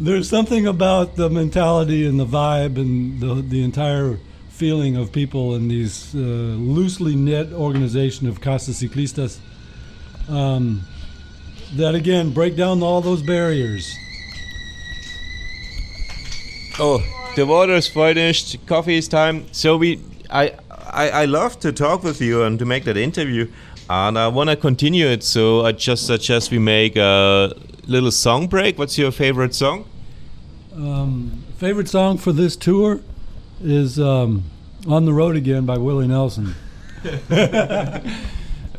There's 0.00 0.28
something 0.28 0.66
about 0.66 1.16
the 1.16 1.28
mentality 1.30 2.06
and 2.06 2.18
the 2.18 2.26
vibe 2.26 2.76
and 2.76 3.20
the 3.20 3.34
the 3.42 3.62
entire 3.62 4.18
feeling 4.50 4.96
of 4.96 5.12
people 5.12 5.54
in 5.54 5.68
these 5.68 6.14
uh, 6.14 6.18
loosely 6.18 7.14
knit 7.14 7.52
organization 7.52 8.26
of 8.26 8.40
Casa 8.40 8.70
Ciclistas 8.70 9.38
um, 10.28 10.86
that 11.74 11.94
again 11.94 12.32
break 12.32 12.56
down 12.56 12.82
all 12.82 13.00
those 13.00 13.22
barriers. 13.22 13.94
Oh, 16.78 17.02
the 17.36 17.46
water 17.46 17.74
is 17.74 17.88
finished. 17.88 18.66
Coffee 18.66 18.96
is 18.96 19.08
time. 19.08 19.46
So 19.52 19.76
we, 19.78 20.00
I, 20.28 20.52
I, 20.96 21.10
I 21.10 21.24
love 21.26 21.60
to 21.60 21.72
talk 21.72 22.02
with 22.02 22.20
you 22.20 22.42
and 22.42 22.58
to 22.58 22.64
make 22.64 22.84
that 22.84 22.96
interview, 22.96 23.50
and 23.88 24.18
I 24.18 24.28
want 24.28 24.50
to 24.50 24.56
continue 24.56 25.06
it. 25.06 25.22
So 25.22 25.64
I 25.64 25.72
just 25.72 26.06
suggest 26.06 26.50
we 26.50 26.58
make 26.58 26.96
a 26.96 27.52
little 27.86 28.10
song 28.10 28.48
break. 28.48 28.78
What's 28.78 28.96
your 28.98 29.12
favorite 29.12 29.54
song? 29.54 29.84
Um, 30.74 31.44
favorite 31.58 31.88
song 31.88 32.18
for 32.18 32.32
this 32.32 32.56
tour 32.56 33.00
is 33.62 34.00
um, 34.00 34.44
"On 34.88 35.04
the 35.04 35.12
Road 35.12 35.36
Again" 35.36 35.66
by 35.66 35.78
Willie 35.78 36.08
Nelson. 36.08 36.54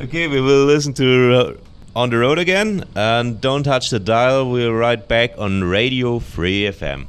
Okay, 0.00 0.28
we 0.28 0.40
will 0.40 0.64
listen 0.64 0.94
to 0.94 1.34
uh, 1.34 1.54
On 1.96 2.08
the 2.08 2.18
Road 2.18 2.38
again, 2.38 2.84
and 2.94 3.40
don't 3.40 3.64
touch 3.64 3.90
the 3.90 3.98
dial. 3.98 4.48
We're 4.48 4.72
right 4.72 5.08
back 5.08 5.32
on 5.36 5.64
Radio 5.64 6.20
Free 6.20 6.62
FM. 6.70 7.08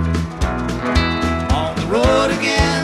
road 1.91 2.31
again. 2.31 2.83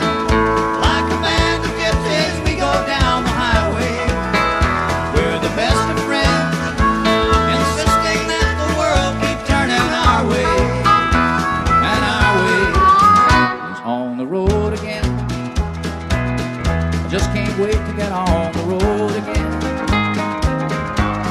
Like 0.84 1.08
a 1.08 1.18
band 1.24 1.64
of 1.64 1.72
gypsies, 1.80 2.44
we 2.44 2.56
go 2.60 2.72
down 2.84 3.24
the 3.24 3.32
highway. 3.32 3.96
We're 5.16 5.40
the 5.40 5.52
best 5.56 5.80
of 5.92 5.98
friends, 6.04 6.52
insisting 7.56 8.22
that 8.28 8.52
the 8.60 8.68
world 8.76 9.16
keep 9.24 9.40
turning 9.48 9.80
our 10.04 10.28
way. 10.28 10.52
And 11.88 12.02
our 12.04 12.32
way 12.44 12.62
is 13.72 13.80
on 13.80 14.18
the 14.18 14.26
road 14.26 14.74
again. 14.74 15.08
Just 17.08 17.32
can't 17.32 17.58
wait 17.58 17.80
to 17.88 17.94
get 17.96 18.12
on 18.12 18.52
the 18.52 18.64
road 18.68 19.12
again. 19.16 19.50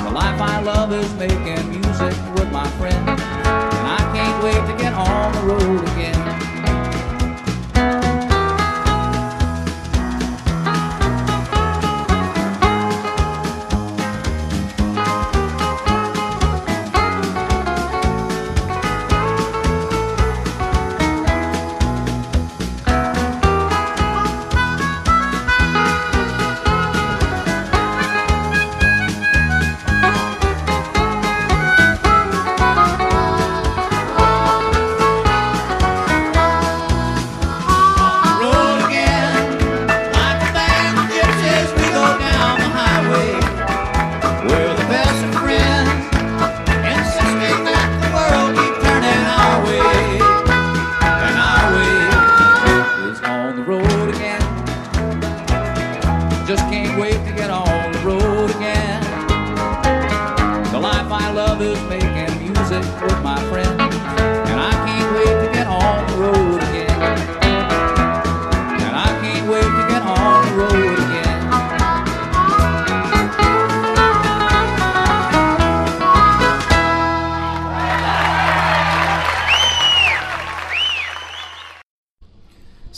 The 0.04 0.12
life 0.12 0.42
I 0.42 0.62
love 0.64 0.92
is 0.94 1.14
making 1.14 1.70
music 1.70 2.16
with 2.34 2.52
my 2.52 2.68
friends. 2.82 3.06
And 3.06 3.86
I 3.86 4.02
can't 4.16 4.44
wait 4.44 4.62
to 4.66 4.76
get 4.82 4.94
on 4.96 5.32
the 5.34 5.54
road 5.54 5.84
again. 5.84 5.97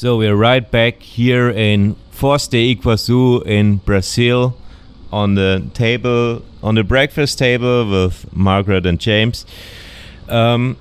So 0.10 0.18
we're 0.18 0.36
right 0.36 0.72
back 0.72 1.04
here 1.04 1.51
in 1.51 1.96
Foz 2.12 2.50
de 2.50 2.74
Iguazu 2.74 3.46
in 3.46 3.75
Brazil 3.75 4.58
on 5.12 5.36
the 5.36 5.70
table, 5.75 6.42
on 6.63 6.74
the 6.74 6.84
breakfast 6.84 7.38
table 7.38 7.88
with 7.88 8.25
Margaret 8.36 8.88
and 8.88 9.00
James. 9.00 9.46
Um, 10.28 10.78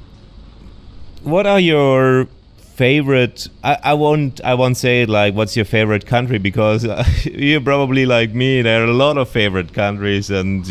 what 1.25 1.47
are 1.47 1.61
your 1.61 2.26
favorite 2.58 3.49
I, 3.62 3.76
I 3.82 3.94
won't 3.94 4.40
i 4.44 4.54
won't 4.54 4.76
say 4.76 5.04
like 5.04 5.35
what's 5.35 5.56
your 5.56 5.64
favorite 5.64 6.06
country 6.06 6.38
because 6.38 6.87
you're 7.25 7.61
probably 7.61 8.06
like 8.06 8.32
me 8.32 8.62
there 8.62 8.82
are 8.82 8.87
a 8.87 8.92
lot 8.92 9.18
of 9.18 9.28
favorite 9.28 9.75
countries 9.75 10.30
and 10.30 10.64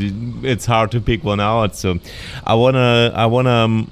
it's 0.44 0.66
hard 0.66 0.90
to 0.92 1.02
pick 1.02 1.24
one 1.26 1.42
out 1.42 1.76
so 1.76 2.00
i 2.46 2.56
wanna 2.56 3.12
i 3.14 3.26
wanna 3.26 3.52
um, 3.52 3.92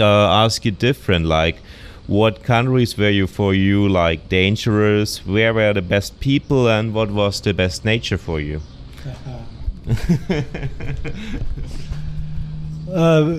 uh, 0.00 0.44
ask 0.44 0.64
you 0.64 0.72
different 0.72 1.26
like 1.26 1.58
what 2.08 2.42
countries 2.42 2.98
were 2.98 3.10
you 3.10 3.28
for 3.28 3.54
you 3.54 3.88
like 3.88 4.28
dangerous 4.28 5.24
where 5.24 5.54
were 5.54 5.72
the 5.72 5.82
best 5.82 6.18
people 6.18 6.68
and 6.68 6.92
what 6.92 7.10
was 7.10 7.40
the 7.42 7.54
best 7.54 7.84
nature 7.84 8.18
for 8.18 8.40
you 8.40 8.60
uh, 12.92 13.38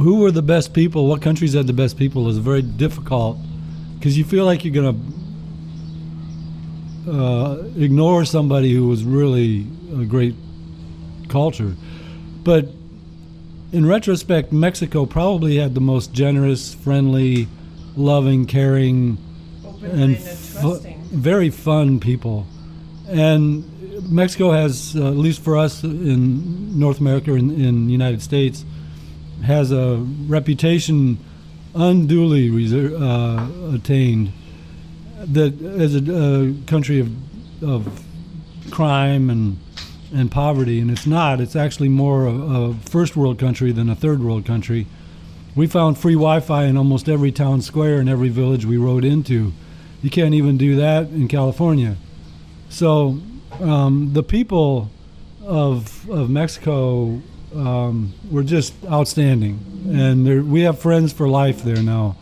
who 0.00 0.20
were 0.20 0.30
the 0.30 0.42
best 0.42 0.72
people? 0.72 1.06
What 1.06 1.22
countries 1.22 1.52
had 1.52 1.66
the 1.66 1.72
best 1.72 1.98
people 1.98 2.28
is 2.28 2.38
very 2.38 2.62
difficult 2.62 3.38
because 3.94 4.16
you 4.16 4.24
feel 4.24 4.44
like 4.44 4.64
you're 4.64 4.74
gonna 4.74 4.98
uh, 7.08 7.62
ignore 7.76 8.24
somebody 8.24 8.74
who 8.74 8.88
was 8.88 9.04
really 9.04 9.66
a 9.98 10.04
great 10.04 10.34
culture. 11.28 11.76
But 12.42 12.68
in 13.72 13.86
retrospect, 13.86 14.52
Mexico 14.52 15.06
probably 15.06 15.56
had 15.56 15.74
the 15.74 15.80
most 15.80 16.12
generous, 16.12 16.74
friendly, 16.74 17.48
loving, 17.96 18.46
caring, 18.46 19.16
and 19.82 20.18
fu- 20.18 20.78
very 21.10 21.48
fun 21.48 21.98
people. 21.98 22.46
And 23.08 23.64
Mexico 24.10 24.52
has, 24.52 24.94
uh, 24.94 25.08
at 25.08 25.16
least 25.16 25.42
for 25.42 25.56
us 25.56 25.82
in 25.82 26.78
North 26.78 27.00
America, 27.00 27.32
in, 27.34 27.50
in 27.50 27.86
the 27.86 27.92
United 27.92 28.22
States, 28.22 28.64
has 29.44 29.72
a 29.72 29.96
reputation 30.26 31.18
unduly 31.74 32.50
reser- 32.50 32.94
uh, 33.00 33.74
attained 33.74 34.32
that 35.18 35.60
as 35.62 35.94
a 35.94 35.98
uh, 35.98 36.52
country 36.66 37.00
of, 37.00 37.10
of 37.62 38.04
crime 38.70 39.30
and 39.30 39.58
and 40.12 40.30
poverty, 40.30 40.80
and 40.80 40.90
it's 40.90 41.06
not. 41.06 41.40
It's 41.40 41.56
actually 41.56 41.88
more 41.88 42.26
a, 42.26 42.34
a, 42.34 42.74
first 42.74 43.16
world 43.16 43.38
country 43.38 43.72
than 43.72 43.88
a 43.88 43.94
third 43.94 44.22
world 44.22 44.44
country. 44.44 44.86
We 45.54 45.66
found 45.66 45.98
free 45.98 46.14
Wi-Fi 46.14 46.64
in 46.64 46.76
almost 46.76 47.08
every 47.08 47.32
town 47.32 47.62
square 47.62 47.98
and 47.98 48.08
every 48.08 48.28
village 48.28 48.64
we 48.64 48.76
rode 48.76 49.04
into. 49.04 49.52
You 50.02 50.10
can't 50.10 50.34
even 50.34 50.56
do 50.56 50.76
that 50.76 51.08
in 51.08 51.28
California. 51.28 51.96
So 52.68 53.20
um, 53.60 54.12
the 54.12 54.22
people 54.22 54.90
of 55.44 56.08
of 56.08 56.30
Mexico 56.30 57.20
um, 57.54 58.14
were 58.30 58.42
just 58.42 58.74
outstanding, 58.86 59.58
and 59.88 60.50
we 60.50 60.62
have 60.62 60.78
friends 60.78 61.12
for 61.12 61.28
life 61.28 61.62
there 61.62 61.82
now. 61.82 62.16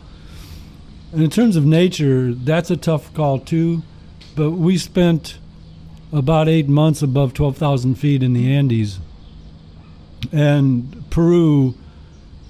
And 1.11 1.23
in 1.23 1.29
terms 1.29 1.55
of 1.55 1.65
nature, 1.65 2.33
that's 2.33 2.71
a 2.71 2.77
tough 2.77 3.13
call 3.13 3.39
too. 3.39 3.83
But 4.35 4.51
we 4.51 4.77
spent 4.77 5.37
about 6.11 6.47
eight 6.49 6.67
months 6.67 7.01
above 7.01 7.33
12,000 7.33 7.95
feet 7.95 8.21
in 8.23 8.33
the 8.33 8.53
Andes, 8.53 8.99
and 10.31 11.09
Peru, 11.09 11.75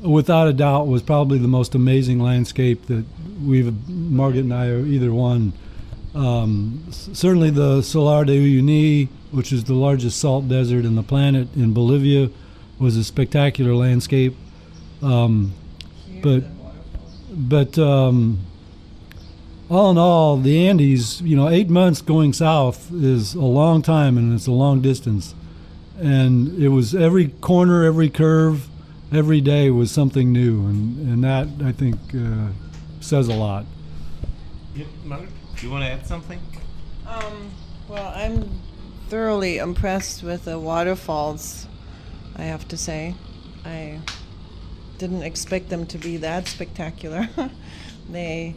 without 0.01 0.48
a 0.48 0.53
doubt, 0.53 0.88
was 0.88 1.01
probably 1.01 1.38
the 1.38 1.48
most 1.48 1.75
amazing 1.75 2.20
landscape 2.20 2.88
that 2.88 3.06
we've 3.44 3.88
Margaret 3.89 4.41
and 4.41 4.53
I 4.53 4.68
are 4.68 4.86
either 4.86 5.13
one. 5.13 5.53
Um, 6.13 6.86
certainly, 6.91 7.50
the 7.50 7.82
Salar 7.82 8.25
de 8.25 8.38
Uyuni, 8.38 9.08
which 9.32 9.53
is 9.53 9.63
the 9.63 9.74
largest 9.74 10.20
salt 10.20 10.50
desert 10.50 10.84
in 10.84 10.96
the 10.96 11.03
planet 11.03 11.48
in 11.56 11.74
Bolivia, 11.74 12.30
was 12.80 12.98
a 12.98 13.03
spectacular 13.03 13.74
landscape. 13.74 14.36
Um, 15.01 15.53
but 16.22 16.44
but 17.32 17.77
um, 17.80 18.39
all 19.72 19.92
in 19.92 19.98
all, 19.98 20.36
the 20.36 20.68
Andes, 20.68 21.22
you 21.22 21.38
know, 21.38 21.48
eight 21.48 21.70
months 21.70 22.01
going 22.01 22.34
south 22.34 22.92
is 22.92 23.34
a 23.36 23.40
long 23.40 23.82
time 23.82 24.18
and 24.18 24.34
it's 24.34 24.46
a 24.46 24.51
long 24.51 24.82
distance. 24.82 25.34
And 25.98 26.62
it 26.62 26.70
was 26.70 26.94
every 26.94 27.30
corner, 27.30 27.86
every 27.86 28.10
curve, 28.10 28.68
every 29.13 29.40
day 29.40 29.70
was 29.70 29.90
something 29.90 30.34
new. 30.34 30.68
And, 30.68 31.08
and 31.08 31.24
that, 31.24 31.48
I 31.66 31.72
think, 31.72 31.96
uh, 32.13 32.50
says 33.00 33.30
a 33.30 33.34
lot. 33.34 33.66
Yeah, 34.75 34.88
Mark, 35.06 35.30
do 35.56 35.65
you 35.65 35.72
want 35.72 35.86
to 35.86 35.89
add 35.89 36.06
something? 36.06 36.41
Um, 37.08 37.52
well, 37.88 38.12
I'm 38.13 38.50
thoroughly 39.08 39.58
impressed 39.58 40.22
with 40.22 40.43
the 40.43 40.60
waterfalls 40.60 41.67
I 42.36 42.43
have 42.43 42.67
to 42.69 42.78
say. 42.78 43.15
I 43.63 44.00
didn't 44.98 45.24
expect 45.24 45.69
them 45.69 45.86
to 45.88 45.98
be 45.98 46.17
that 46.17 46.50
spectacular. 46.50 47.30
they 48.10 48.56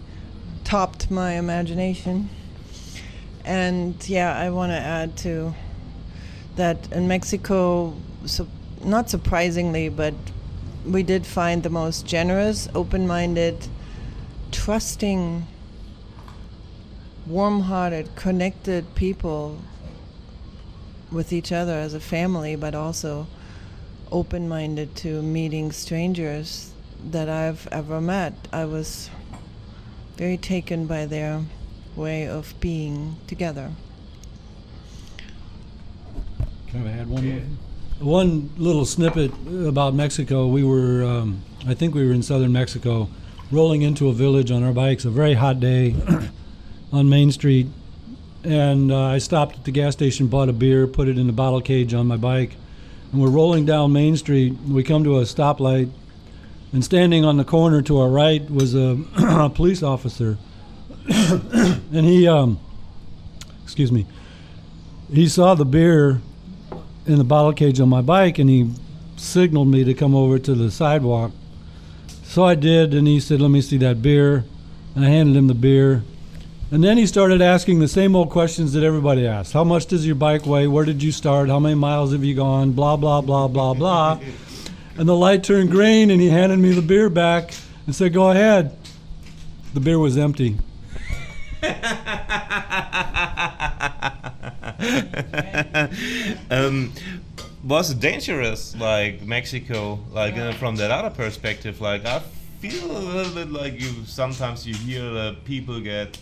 topped 0.65 1.11
my 1.11 1.33
imagination. 1.33 2.29
And 3.45 3.95
yeah, 4.09 4.37
I 4.37 4.51
want 4.51 4.73
to 4.73 4.79
add 4.79 5.17
to 5.19 5.55
that 6.57 6.91
in 6.93 7.07
Mexico, 7.07 7.95
so 8.27 8.49
not 8.83 9.11
surprisingly, 9.11 9.89
but 9.89 10.15
we 10.87 11.03
did 11.03 11.27
find 11.27 11.63
the 11.63 11.71
most 11.71 12.07
generous, 12.07 12.69
open 12.75 13.07
minded, 13.07 13.69
trusting, 14.51 15.47
warm 17.27 17.61
hearted, 17.61 18.15
connected 18.17 18.95
people 18.95 19.59
with 21.11 21.33
each 21.33 21.53
other 21.53 21.75
as 21.75 21.95
a 21.95 22.01
family, 22.01 22.57
but 22.57 22.75
also 22.75 23.27
open 24.11 24.49
minded 24.49 24.95
to 24.97 25.23
meeting 25.23 25.73
strangers 25.73 26.73
that 27.11 27.29
I've 27.29 27.67
ever 27.73 28.01
met. 28.01 28.33
I 28.53 28.65
was 28.65 29.11
very 30.17 30.37
taken 30.37 30.87
by 30.87 31.07
their 31.07 31.43
way 31.97 32.27
of 32.27 32.55
being 32.61 33.17
together. 33.27 33.71
Can 36.69 36.87
I 36.87 36.93
add 36.93 37.09
one 37.09 37.29
more? 37.29 37.41
One 38.01 38.51
little 38.57 38.85
snippet 38.85 39.33
about 39.67 39.95
Mexico. 39.95 40.47
We 40.49 40.65
were, 40.65 41.05
um, 41.05 41.43
I 41.67 41.75
think 41.75 41.95
we 41.95 42.07
were 42.07 42.13
in 42.13 42.23
southern 42.23 42.53
Mexico, 42.53 43.09
rolling 43.51 43.83
into 43.83 44.09
a 44.09 44.13
village 44.13 44.51
on 44.51 44.65
our 44.65 44.73
bikes, 44.73 45.05
a 45.05 45.11
very 45.11 45.35
hot 45.35 45.61
day 45.61 45.95
on 46.93 47.09
Main 47.09 47.31
Street. 47.31 47.69
And 48.43 48.93
uh, 48.93 49.05
I 49.07 49.19
stopped 49.19 49.59
at 49.59 49.65
the 49.65 49.71
gas 49.71 49.93
station, 49.93 50.27
bought 50.27 50.49
a 50.49 50.53
beer, 50.53 50.87
put 50.87 51.09
it 51.09 51.17
in 51.17 51.27
the 51.27 51.33
bottle 51.33 51.61
cage 51.61 51.95
on 51.95 52.07
my 52.07 52.17
bike, 52.17 52.57
and 53.13 53.23
we're 53.23 53.31
rolling 53.31 53.65
down 53.65 53.93
Main 53.93 54.17
Street. 54.17 54.55
We 54.69 54.83
come 54.83 55.05
to 55.05 55.19
a 55.19 55.23
stoplight, 55.23 55.91
and 56.75 56.85
standing 56.85 57.25
on 57.25 57.37
the 57.37 57.45
corner 57.45 57.81
to 57.81 58.01
our 58.01 58.09
right 58.09 58.51
was 58.51 58.75
a, 58.75 58.99
a 59.17 59.49
police 59.49 59.81
officer, 59.81 60.37
and 61.09 62.05
he, 62.05 62.27
um, 62.27 62.59
excuse 63.63 63.93
me, 63.93 64.05
he 65.09 65.29
saw 65.29 65.55
the 65.55 65.65
beer 65.65 66.21
in 67.07 67.19
the 67.19 67.25
bottle 67.25 67.53
cage 67.53 67.79
on 67.79 67.89
my 67.89 68.01
bike, 68.01 68.41
and 68.41 68.51
he 68.51 68.73
signaled 69.17 69.69
me 69.69 69.85
to 69.85 69.95
come 69.95 70.17
over 70.17 70.37
to 70.37 70.55
the 70.57 70.69
sidewalk. 70.69 71.31
So 72.25 72.43
I 72.43 72.57
did, 72.57 72.93
and 72.93 73.07
he 73.07 73.21
said, 73.21 73.41
"Let 73.41 73.53
me 73.53 73.61
see 73.61 73.77
that 73.79 74.03
beer." 74.03 74.45
And 74.97 75.05
I 75.05 75.09
handed 75.09 75.37
him 75.37 75.47
the 75.47 75.55
beer, 75.55 76.03
and 76.73 76.83
then 76.83 76.99
he 76.99 77.07
started 77.07 77.41
asking 77.41 77.79
the 77.79 77.87
same 77.87 78.17
old 78.17 78.31
questions 78.31 78.73
that 78.73 78.83
everybody 78.83 79.29
asks. 79.29 79.53
How 79.53 79.63
much 79.63 79.87
does 79.87 80.05
your 80.05 80.17
bike 80.17 80.45
weigh? 80.45 80.67
Where 80.67 80.85
did 80.85 81.05
you 81.05 81.13
start? 81.13 81.49
How 81.49 81.61
many 81.61 81.77
miles 81.77 82.13
have 82.13 82.25
you 82.25 82.35
gone? 82.35 82.73
Blah, 82.73 82.97
blah, 82.97 83.21
blah, 83.21 83.47
blah, 83.47 83.75
blah. 83.75 84.19
And 84.97 85.09
the 85.09 85.17
light 85.17 85.45
turned 85.45 85.71
green 85.71 86.11
and 86.11 86.21
he 86.21 86.29
handed 86.29 86.59
me 86.59 86.73
the 86.73 86.83
beer 86.83 87.11
back 87.11 87.53
and 87.87 87.95
said, 87.95 88.13
Go 88.13 88.31
ahead. 88.31 88.77
The 89.75 89.81
beer 89.81 89.99
was 89.99 90.17
empty. 90.17 90.57
um, 96.51 96.93
was 97.65 97.95
dangerous, 97.95 98.77
like 98.77 99.23
Mexico, 99.23 99.99
like 100.13 100.37
uh, 100.37 100.53
from 100.53 100.77
that 100.77 100.91
other 100.91 101.11
perspective? 101.11 101.81
Like 101.81 102.05
I 102.05 102.21
feel 102.61 102.91
a 102.91 102.99
little 102.99 103.35
bit 103.35 103.51
like 103.51 103.81
you. 103.81 104.05
Sometimes 104.05 104.67
you 104.67 104.75
hear 104.75 105.11
that 105.11 105.45
people 105.45 105.81
get 105.81 106.19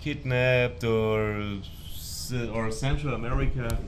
kidnapped 0.00 0.84
or 0.84 1.58
or 2.52 2.70
Central 2.70 3.14
America. 3.14 3.78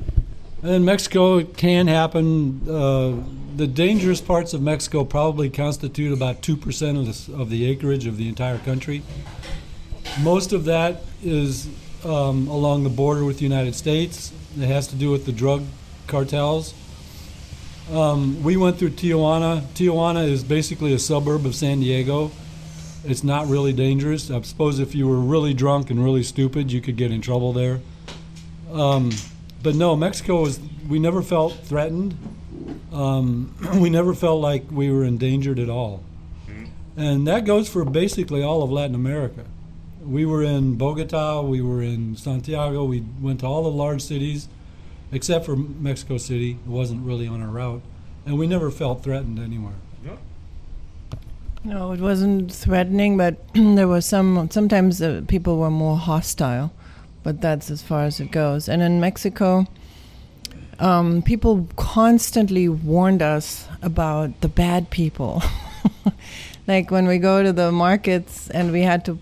In 0.62 0.84
Mexico, 0.84 1.38
it 1.38 1.56
can 1.56 1.86
happen. 1.86 2.60
Uh, 2.68 3.16
the 3.56 3.66
dangerous 3.66 4.20
parts 4.20 4.54
of 4.54 4.62
Mexico 4.62 5.04
probably 5.04 5.50
constitute 5.50 6.12
about 6.12 6.42
two 6.42 6.56
percent 6.56 6.98
of 6.98 7.06
the, 7.06 7.34
of 7.34 7.50
the 7.50 7.64
acreage 7.66 8.06
of 8.06 8.16
the 8.16 8.28
entire 8.28 8.58
country. 8.58 9.02
Most 10.22 10.52
of 10.52 10.64
that 10.66 11.02
is 11.22 11.68
um, 12.04 12.48
along 12.48 12.84
the 12.84 12.90
border 12.90 13.24
with 13.24 13.38
the 13.38 13.44
United 13.44 13.74
States. 13.74 14.32
It 14.58 14.66
has 14.66 14.86
to 14.88 14.96
do 14.96 15.10
with 15.10 15.26
the 15.26 15.32
drug 15.32 15.64
cartels. 16.06 16.74
Um, 17.92 18.42
we 18.42 18.56
went 18.56 18.78
through 18.78 18.90
Tijuana. 18.90 19.62
Tijuana 19.74 20.26
is 20.26 20.44
basically 20.44 20.94
a 20.94 20.98
suburb 20.98 21.44
of 21.44 21.54
San 21.54 21.80
Diego 21.80 22.30
it's 23.04 23.22
not 23.22 23.46
really 23.48 23.72
dangerous. 23.72 24.30
I 24.30 24.40
suppose 24.42 24.78
if 24.78 24.94
you 24.94 25.06
were 25.06 25.18
really 25.18 25.54
drunk 25.54 25.90
and 25.90 26.02
really 26.02 26.22
stupid, 26.22 26.72
you 26.72 26.80
could 26.80 26.96
get 26.96 27.10
in 27.10 27.20
trouble 27.20 27.52
there. 27.52 27.80
Um, 28.72 29.10
but 29.64 29.74
no, 29.74 29.96
Mexico 29.96 30.42
was. 30.42 30.60
We 30.88 30.98
never 30.98 31.22
felt 31.22 31.54
threatened. 31.64 32.16
Um, 32.92 33.54
we 33.80 33.90
never 33.90 34.14
felt 34.14 34.40
like 34.40 34.64
we 34.70 34.90
were 34.92 35.02
endangered 35.02 35.58
at 35.58 35.68
all. 35.68 36.04
and 36.96 37.26
that 37.26 37.44
goes 37.44 37.68
for 37.68 37.84
basically 37.84 38.42
all 38.42 38.62
of 38.62 38.70
Latin 38.70 38.94
America. 38.94 39.44
We 40.04 40.26
were 40.26 40.42
in 40.42 40.76
Bogota, 40.76 41.40
we 41.40 41.62
were 41.62 41.82
in 41.82 42.14
Santiago, 42.14 42.84
we 42.84 43.02
went 43.20 43.40
to 43.40 43.46
all 43.46 43.62
the 43.62 43.70
large 43.70 44.02
cities, 44.02 44.48
except 45.10 45.46
for 45.46 45.56
Mexico 45.56 46.18
City. 46.18 46.52
It 46.52 46.70
wasn't 46.70 47.06
really 47.06 47.26
on 47.26 47.40
our 47.40 47.48
route, 47.48 47.80
and 48.26 48.38
we 48.38 48.46
never 48.46 48.70
felt 48.70 49.02
threatened 49.02 49.38
anywhere. 49.38 49.72
No, 51.66 51.92
it 51.92 52.00
wasn't 52.00 52.52
threatening, 52.52 53.16
but 53.16 53.36
there 53.54 53.88
was 53.88 54.04
some. 54.04 54.50
Sometimes 54.50 55.00
uh, 55.00 55.22
people 55.26 55.56
were 55.56 55.70
more 55.70 55.96
hostile, 55.96 56.73
but 57.24 57.40
that's 57.40 57.70
as 57.70 57.82
far 57.82 58.04
as 58.04 58.20
it 58.20 58.30
goes. 58.30 58.68
And 58.68 58.80
in 58.82 59.00
Mexico, 59.00 59.66
um, 60.78 61.22
people 61.22 61.66
constantly 61.74 62.68
warned 62.68 63.22
us 63.22 63.66
about 63.82 64.40
the 64.42 64.48
bad 64.48 64.90
people. 64.90 65.42
like 66.68 66.90
when 66.92 67.08
we 67.08 67.18
go 67.18 67.42
to 67.42 67.52
the 67.52 67.72
markets 67.72 68.48
and 68.50 68.70
we 68.70 68.82
had 68.82 69.04
to 69.06 69.18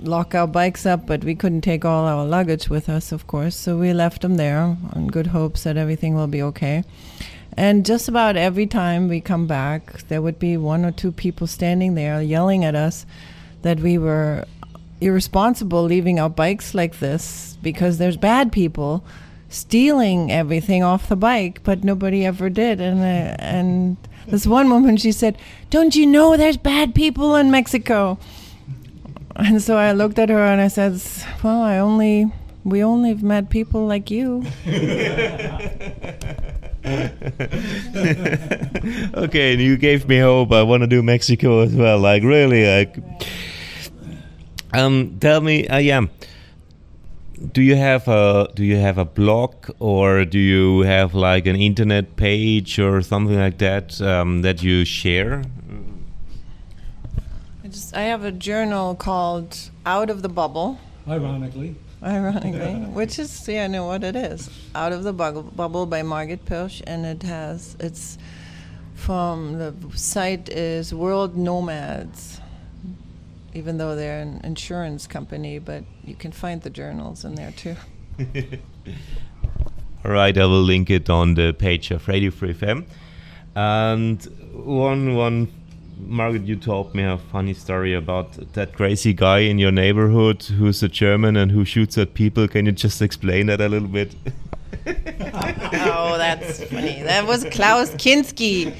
lock 0.00 0.34
our 0.34 0.46
bikes 0.46 0.84
up, 0.84 1.06
but 1.06 1.24
we 1.24 1.34
couldn't 1.34 1.62
take 1.62 1.84
all 1.84 2.04
our 2.04 2.26
luggage 2.26 2.68
with 2.68 2.88
us, 2.88 3.12
of 3.12 3.26
course. 3.26 3.56
So 3.56 3.78
we 3.78 3.92
left 3.92 4.22
them 4.22 4.36
there 4.36 4.76
on 4.92 5.06
good 5.06 5.28
hopes 5.28 5.62
that 5.62 5.76
everything 5.76 6.14
will 6.14 6.26
be 6.26 6.42
okay. 6.42 6.84
And 7.56 7.86
just 7.86 8.08
about 8.08 8.36
every 8.36 8.66
time 8.66 9.08
we 9.08 9.20
come 9.20 9.46
back, 9.46 10.02
there 10.08 10.20
would 10.20 10.38
be 10.38 10.56
one 10.56 10.84
or 10.84 10.92
two 10.92 11.12
people 11.12 11.46
standing 11.46 11.94
there 11.94 12.20
yelling 12.20 12.64
at 12.64 12.74
us 12.74 13.06
that 13.62 13.80
we 13.80 13.96
were 13.96 14.44
irresponsible 15.00 15.82
leaving 15.82 16.18
our 16.18 16.30
bikes 16.30 16.74
like 16.74 16.98
this 16.98 17.58
because 17.62 17.98
there's 17.98 18.16
bad 18.16 18.52
people 18.52 19.04
stealing 19.48 20.30
everything 20.32 20.82
off 20.82 21.08
the 21.08 21.16
bike, 21.16 21.60
but 21.64 21.84
nobody 21.84 22.24
ever 22.24 22.50
did. 22.50 22.80
And 22.80 23.00
uh, 23.00 23.36
and 23.38 23.96
this 24.28 24.46
one 24.46 24.70
woman, 24.70 24.96
she 24.96 25.12
said, 25.12 25.38
"Don't 25.70 25.94
you 25.94 26.06
know 26.06 26.36
there's 26.36 26.56
bad 26.56 26.94
people 26.94 27.36
in 27.36 27.50
Mexico?" 27.50 28.18
And 29.36 29.60
so 29.62 29.76
I 29.76 29.92
looked 29.92 30.18
at 30.18 30.28
her 30.30 30.42
and 30.42 30.60
I 30.60 30.68
said, 30.68 31.00
"Well, 31.42 31.60
I 31.62 31.78
only 31.78 32.30
we 32.64 32.82
only 32.82 33.10
have 33.10 33.22
met 33.22 33.50
people 33.50 33.86
like 33.86 34.10
you." 34.10 34.44
okay, 39.14 39.52
and 39.52 39.60
you 39.60 39.76
gave 39.76 40.08
me 40.08 40.18
hope. 40.18 40.52
I 40.52 40.62
want 40.62 40.82
to 40.82 40.86
do 40.86 41.02
Mexico 41.02 41.60
as 41.60 41.74
well. 41.74 41.98
Like 41.98 42.22
really, 42.22 42.66
like. 42.66 42.96
Um, 44.76 45.18
tell 45.20 45.40
me, 45.40 45.66
uh, 45.68 45.78
yeah. 45.78 46.06
Do 47.52 47.62
you 47.62 47.76
have 47.76 48.08
a 48.08 48.48
do 48.54 48.64
you 48.64 48.76
have 48.76 48.96
a 48.96 49.04
blog 49.04 49.70
or 49.78 50.24
do 50.24 50.38
you 50.38 50.80
have 50.80 51.14
like 51.14 51.46
an 51.46 51.56
internet 51.56 52.16
page 52.16 52.78
or 52.78 53.02
something 53.02 53.38
like 53.38 53.58
that 53.58 54.00
um, 54.00 54.42
that 54.42 54.62
you 54.62 54.84
share? 54.84 55.42
I 57.62 57.68
just 57.68 57.94
I 57.94 58.02
have 58.02 58.24
a 58.24 58.32
journal 58.32 58.94
called 58.94 59.70
Out 59.84 60.08
of 60.08 60.22
the 60.22 60.30
Bubble. 60.30 60.78
Ironically, 61.06 61.76
ironically, 62.02 62.74
which 62.94 63.18
is 63.18 63.48
yeah, 63.48 63.64
I 63.64 63.66
know 63.66 63.86
what 63.86 64.02
it 64.02 64.16
is. 64.16 64.48
Out 64.74 64.92
of 64.92 65.02
the 65.02 65.12
Bubble, 65.12 65.42
Bubble 65.42 65.84
by 65.84 66.02
Margit 66.02 66.44
Pirsch, 66.46 66.80
and 66.86 67.04
it 67.04 67.22
has 67.22 67.76
it's 67.80 68.16
from 68.94 69.58
the 69.58 69.74
site 69.94 70.48
is 70.48 70.94
World 70.94 71.36
Nomads, 71.36 72.35
even 73.56 73.78
though 73.78 73.96
they're 73.96 74.20
an 74.20 74.40
insurance 74.44 75.06
company, 75.06 75.58
but 75.58 75.82
you 76.04 76.14
can 76.14 76.30
find 76.30 76.60
the 76.60 76.70
journals 76.70 77.24
in 77.24 77.34
there 77.34 77.52
too. 77.52 77.74
All 80.04 80.12
right, 80.12 80.36
I 80.36 80.44
will 80.44 80.62
link 80.62 80.90
it 80.90 81.08
on 81.08 81.34
the 81.34 81.52
page 81.52 81.90
of 81.90 82.06
Radio 82.06 82.30
Free 82.30 82.52
FM. 82.52 82.86
And 83.54 84.22
one 84.52 85.14
one 85.14 85.48
Margaret, 85.98 86.42
you 86.42 86.56
told 86.56 86.94
me 86.94 87.02
a 87.02 87.16
funny 87.16 87.54
story 87.54 87.94
about 87.94 88.52
that 88.52 88.74
crazy 88.74 89.14
guy 89.14 89.38
in 89.38 89.58
your 89.58 89.72
neighborhood 89.72 90.42
who's 90.42 90.82
a 90.82 90.88
German 90.88 91.36
and 91.36 91.50
who 91.50 91.64
shoots 91.64 91.96
at 91.96 92.12
people. 92.12 92.46
Can 92.46 92.66
you 92.66 92.72
just 92.72 93.00
explain 93.00 93.46
that 93.46 93.62
a 93.62 93.68
little 93.68 93.88
bit? 93.88 94.14
oh, 94.86 96.18
that's 96.18 96.62
funny. 96.64 97.02
That 97.02 97.26
was 97.26 97.44
Klaus 97.44 97.90
Kinski. 97.94 98.72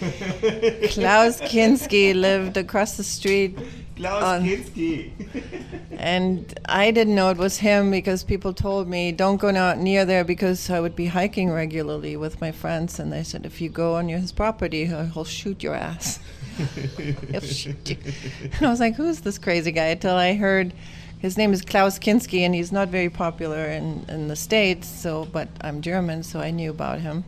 Klaus 0.93 1.41
Kinski 1.41 2.15
lived 2.15 2.57
across 2.57 2.97
the 2.97 3.03
street. 3.03 3.59
Klaus 3.97 4.23
on- 4.23 4.45
Kinski. 4.45 5.11
And 5.99 6.59
I 6.67 6.91
didn't 6.91 7.15
know 7.15 7.31
it 7.31 7.39
was 7.39 7.57
him 7.57 7.91
because 7.91 8.23
people 8.23 8.53
told 8.53 8.87
me, 8.87 9.13
don't 9.13 9.39
go 9.39 9.49
out 9.49 9.79
near 9.79 10.05
there 10.05 10.25
because 10.25 10.69
I 10.69 10.79
would 10.79 10.95
be 10.95 11.07
hiking 11.07 11.51
regularly 11.51 12.17
with 12.17 12.39
my 12.41 12.53
friends. 12.53 13.01
And 13.01 13.11
they 13.11 13.23
said, 13.23 13.47
if 13.47 13.61
you 13.63 13.71
go 13.71 13.97
on 13.97 14.09
his 14.09 14.31
property, 14.31 14.85
he'll, 14.85 15.07
he'll 15.07 15.25
shoot 15.25 15.63
your 15.63 15.75
ass. 15.75 16.21
he'll 17.31 17.41
shoot 17.41 17.91
you. 17.91 17.97
And 18.43 18.67
I 18.67 18.71
was 18.71 18.79
like, 18.79 18.95
who's 18.95 19.21
this 19.21 19.39
crazy 19.39 19.73
guy? 19.73 19.87
Until 19.87 20.17
I 20.17 20.35
heard 20.35 20.75
his 21.19 21.39
name 21.39 21.53
is 21.55 21.63
Klaus 21.63 21.99
Kinski 21.99 22.41
and 22.41 22.55
he's 22.55 22.73
not 22.73 22.89
very 22.89 23.11
popular 23.11 23.65
in, 23.65 24.05
in 24.09 24.29
the 24.29 24.37
States. 24.37 24.87
So, 24.87 25.25
but 25.33 25.49
I'm 25.63 25.81
German, 25.81 26.23
so 26.23 26.41
I 26.41 26.51
knew 26.51 26.71
about 26.71 27.01
him. 27.01 27.25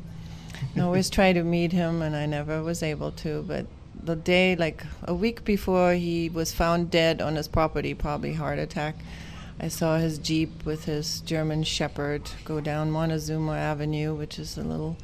I 0.77 0.81
always 0.81 1.09
try 1.09 1.33
to 1.33 1.43
meet 1.43 1.73
him 1.73 2.03
and 2.03 2.15
I 2.15 2.27
never 2.27 2.63
was 2.63 2.83
able 2.83 3.13
to. 3.13 3.43
But 3.49 3.67
the 4.03 4.17
day, 4.17 4.57
like 4.57 4.85
a 5.03 5.15
week 5.15 5.45
before 5.45 5.95
he 5.95 6.29
was 6.29 6.53
found 6.53 6.91
dead 6.91 7.21
on 7.21 7.37
his 7.37 7.49
property, 7.49 7.95
probably 7.95 8.35
heart 8.35 8.59
attack, 8.59 8.97
I 9.61 9.69
saw 9.69 9.99
his 9.99 10.19
Jeep 10.19 10.65
with 10.65 10.85
his 10.85 11.21
German 11.21 11.65
Shepherd 11.65 12.31
go 12.45 12.61
down 12.61 12.91
Montezuma 12.91 13.55
Avenue, 13.55 14.15
which 14.15 14.39
is 14.39 14.57
a 14.57 14.63
little 14.63 14.97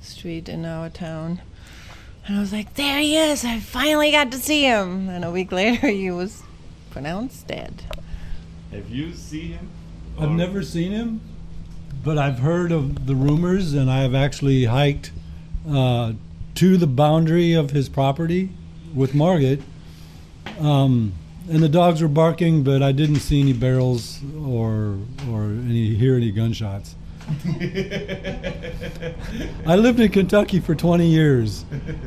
street 0.00 0.48
in 0.48 0.64
our 0.64 0.88
town. 0.88 1.40
And 2.26 2.36
I 2.36 2.40
was 2.40 2.52
like, 2.52 2.74
there 2.74 2.98
he 2.98 3.16
is! 3.16 3.44
I 3.44 3.60
finally 3.60 4.10
got 4.10 4.32
to 4.32 4.38
see 4.38 4.62
him! 4.62 5.08
And 5.08 5.24
a 5.24 5.30
week 5.30 5.52
later, 5.52 5.88
he 5.88 6.10
was 6.10 6.42
pronounced 6.90 7.46
dead. 7.46 7.82
Have 8.72 8.90
you 8.90 9.14
seen 9.14 9.52
him? 9.52 9.68
I've 10.18 10.30
never 10.30 10.62
seen 10.62 10.92
him, 10.92 11.20
but 12.04 12.18
I've 12.18 12.40
heard 12.40 12.72
of 12.72 13.06
the 13.06 13.14
rumors, 13.14 13.74
and 13.74 13.90
I 13.90 14.02
have 14.02 14.14
actually 14.14 14.64
hiked 14.64 15.12
uh, 15.68 16.12
to 16.56 16.76
the 16.76 16.86
boundary 16.86 17.54
of 17.54 17.70
his 17.70 17.88
property 17.88 18.50
with 18.94 19.14
Margit. 19.14 19.62
Um, 20.58 21.14
and 21.48 21.62
the 21.62 21.68
dogs 21.68 22.02
were 22.02 22.08
barking, 22.08 22.62
but 22.62 22.82
I 22.82 22.92
didn't 22.92 23.20
see 23.20 23.40
any 23.40 23.52
barrels 23.52 24.20
or 24.38 24.98
or 25.30 25.44
any 25.44 25.94
hear 25.94 26.16
any 26.16 26.30
gunshots. 26.30 26.94
I 29.66 29.76
lived 29.76 30.00
in 30.00 30.10
Kentucky 30.10 30.60
for 30.60 30.74
20 30.74 31.06
years. 31.06 31.64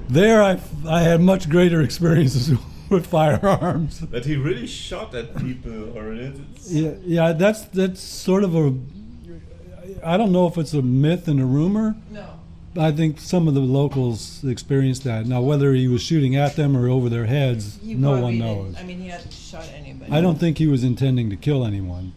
There, 0.10 0.44
I 0.44 0.60
I 0.88 1.02
had 1.02 1.22
much 1.22 1.50
greater 1.50 1.82
experiences 1.82 2.58
with 2.90 3.08
firearms. 3.08 4.00
But 4.02 4.26
he 4.26 4.36
really 4.36 4.68
shot 4.68 5.14
at 5.16 5.36
people, 5.38 5.98
or 5.98 6.14
it's 6.14 6.72
Yeah, 6.72 6.94
yeah, 7.04 7.34
that's 7.34 7.62
that's 7.64 8.02
sort 8.02 8.44
of 8.44 8.56
a. 8.56 8.74
I 10.04 10.18
don't 10.18 10.32
know 10.32 10.48
if 10.48 10.58
it's 10.58 10.74
a 10.74 10.82
myth 10.82 11.28
and 11.28 11.40
a 11.40 11.46
rumor. 11.46 11.96
No. 12.12 12.33
I 12.78 12.92
think 12.92 13.20
some 13.20 13.48
of 13.48 13.54
the 13.54 13.60
locals 13.60 14.44
experienced 14.44 15.04
that. 15.04 15.26
Now, 15.26 15.42
whether 15.42 15.74
he 15.74 15.88
was 15.88 16.02
shooting 16.02 16.36
at 16.36 16.56
them 16.56 16.76
or 16.76 16.90
over 16.90 17.10
their 17.10 17.26
heads, 17.26 17.82
no 17.84 18.20
one 18.20 18.40
knows. 18.40 18.76
I 18.78 18.84
mean, 18.84 19.00
he 19.00 19.10
hadn't 19.10 19.32
shot 19.32 19.68
anybody. 19.76 20.12
I 20.12 20.22
don't 20.22 20.40
think 20.40 20.58
he 20.58 20.68
was 20.68 20.84
intending 20.84 21.30
to 21.30 21.36
kill 21.36 21.66
anyone. 21.66 22.14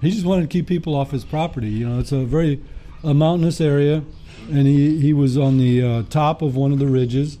He 0.00 0.10
just 0.10 0.24
wanted 0.24 0.42
to 0.42 0.48
keep 0.48 0.66
people 0.66 0.94
off 0.94 1.10
his 1.10 1.24
property. 1.24 1.68
You 1.68 1.88
know, 1.88 1.98
it's 1.98 2.12
a 2.12 2.24
very 2.24 2.62
a 3.02 3.14
mountainous 3.14 3.60
area, 3.60 4.02
and 4.48 4.66
he, 4.66 4.98
he 5.00 5.12
was 5.12 5.36
on 5.36 5.58
the 5.58 5.82
uh, 5.82 6.02
top 6.08 6.42
of 6.42 6.56
one 6.56 6.72
of 6.72 6.78
the 6.78 6.86
ridges. 6.86 7.38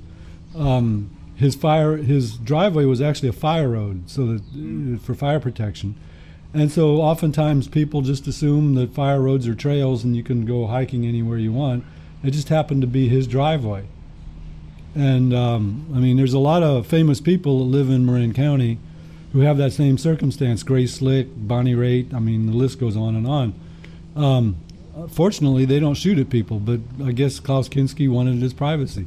Um, 0.56 1.16
his 1.36 1.54
fire 1.54 1.96
his 1.96 2.36
driveway 2.36 2.84
was 2.84 3.00
actually 3.00 3.30
a 3.30 3.34
fire 3.34 3.68
road, 3.68 4.10
so 4.10 4.26
that 4.26 4.42
uh, 4.42 4.98
for 4.98 5.14
fire 5.14 5.40
protection. 5.40 5.94
And 6.52 6.70
so 6.70 6.96
oftentimes 6.96 7.68
people 7.68 8.02
just 8.02 8.26
assume 8.26 8.74
that 8.74 8.92
fire 8.92 9.20
roads 9.20 9.46
are 9.46 9.54
trails 9.54 10.02
and 10.02 10.16
you 10.16 10.24
can 10.24 10.44
go 10.44 10.66
hiking 10.66 11.06
anywhere 11.06 11.38
you 11.38 11.52
want. 11.52 11.84
It 12.22 12.32
just 12.32 12.48
happened 12.48 12.82
to 12.82 12.86
be 12.86 13.08
his 13.08 13.26
driveway. 13.26 13.84
And 14.94 15.32
um, 15.32 15.86
I 15.94 15.98
mean, 15.98 16.16
there's 16.16 16.32
a 16.32 16.38
lot 16.38 16.62
of 16.62 16.86
famous 16.86 17.20
people 17.20 17.60
that 17.60 17.64
live 17.64 17.90
in 17.90 18.04
Marin 18.04 18.34
County 18.34 18.78
who 19.32 19.40
have 19.40 19.56
that 19.58 19.72
same 19.72 19.96
circumstance. 19.96 20.62
Grace 20.62 20.94
Slick, 20.94 21.28
Bonnie 21.36 21.74
Raitt. 21.74 22.12
I 22.12 22.18
mean, 22.18 22.46
the 22.46 22.52
list 22.52 22.80
goes 22.80 22.96
on 22.96 23.14
and 23.14 23.26
on. 23.26 23.54
Um, 24.16 24.56
fortunately, 25.10 25.64
they 25.64 25.78
don't 25.78 25.94
shoot 25.94 26.18
at 26.18 26.30
people, 26.30 26.58
but 26.58 26.80
I 27.04 27.12
guess 27.12 27.38
Klaus 27.38 27.68
Kinski 27.68 28.10
wanted 28.10 28.36
his 28.36 28.52
privacy. 28.52 29.06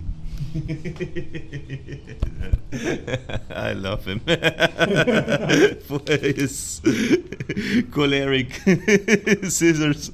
I 3.50 3.74
love 3.74 4.06
him 4.06 4.20
for 5.82 6.00
his 6.08 6.80
choleric 7.92 8.54
scissors. 9.50 10.12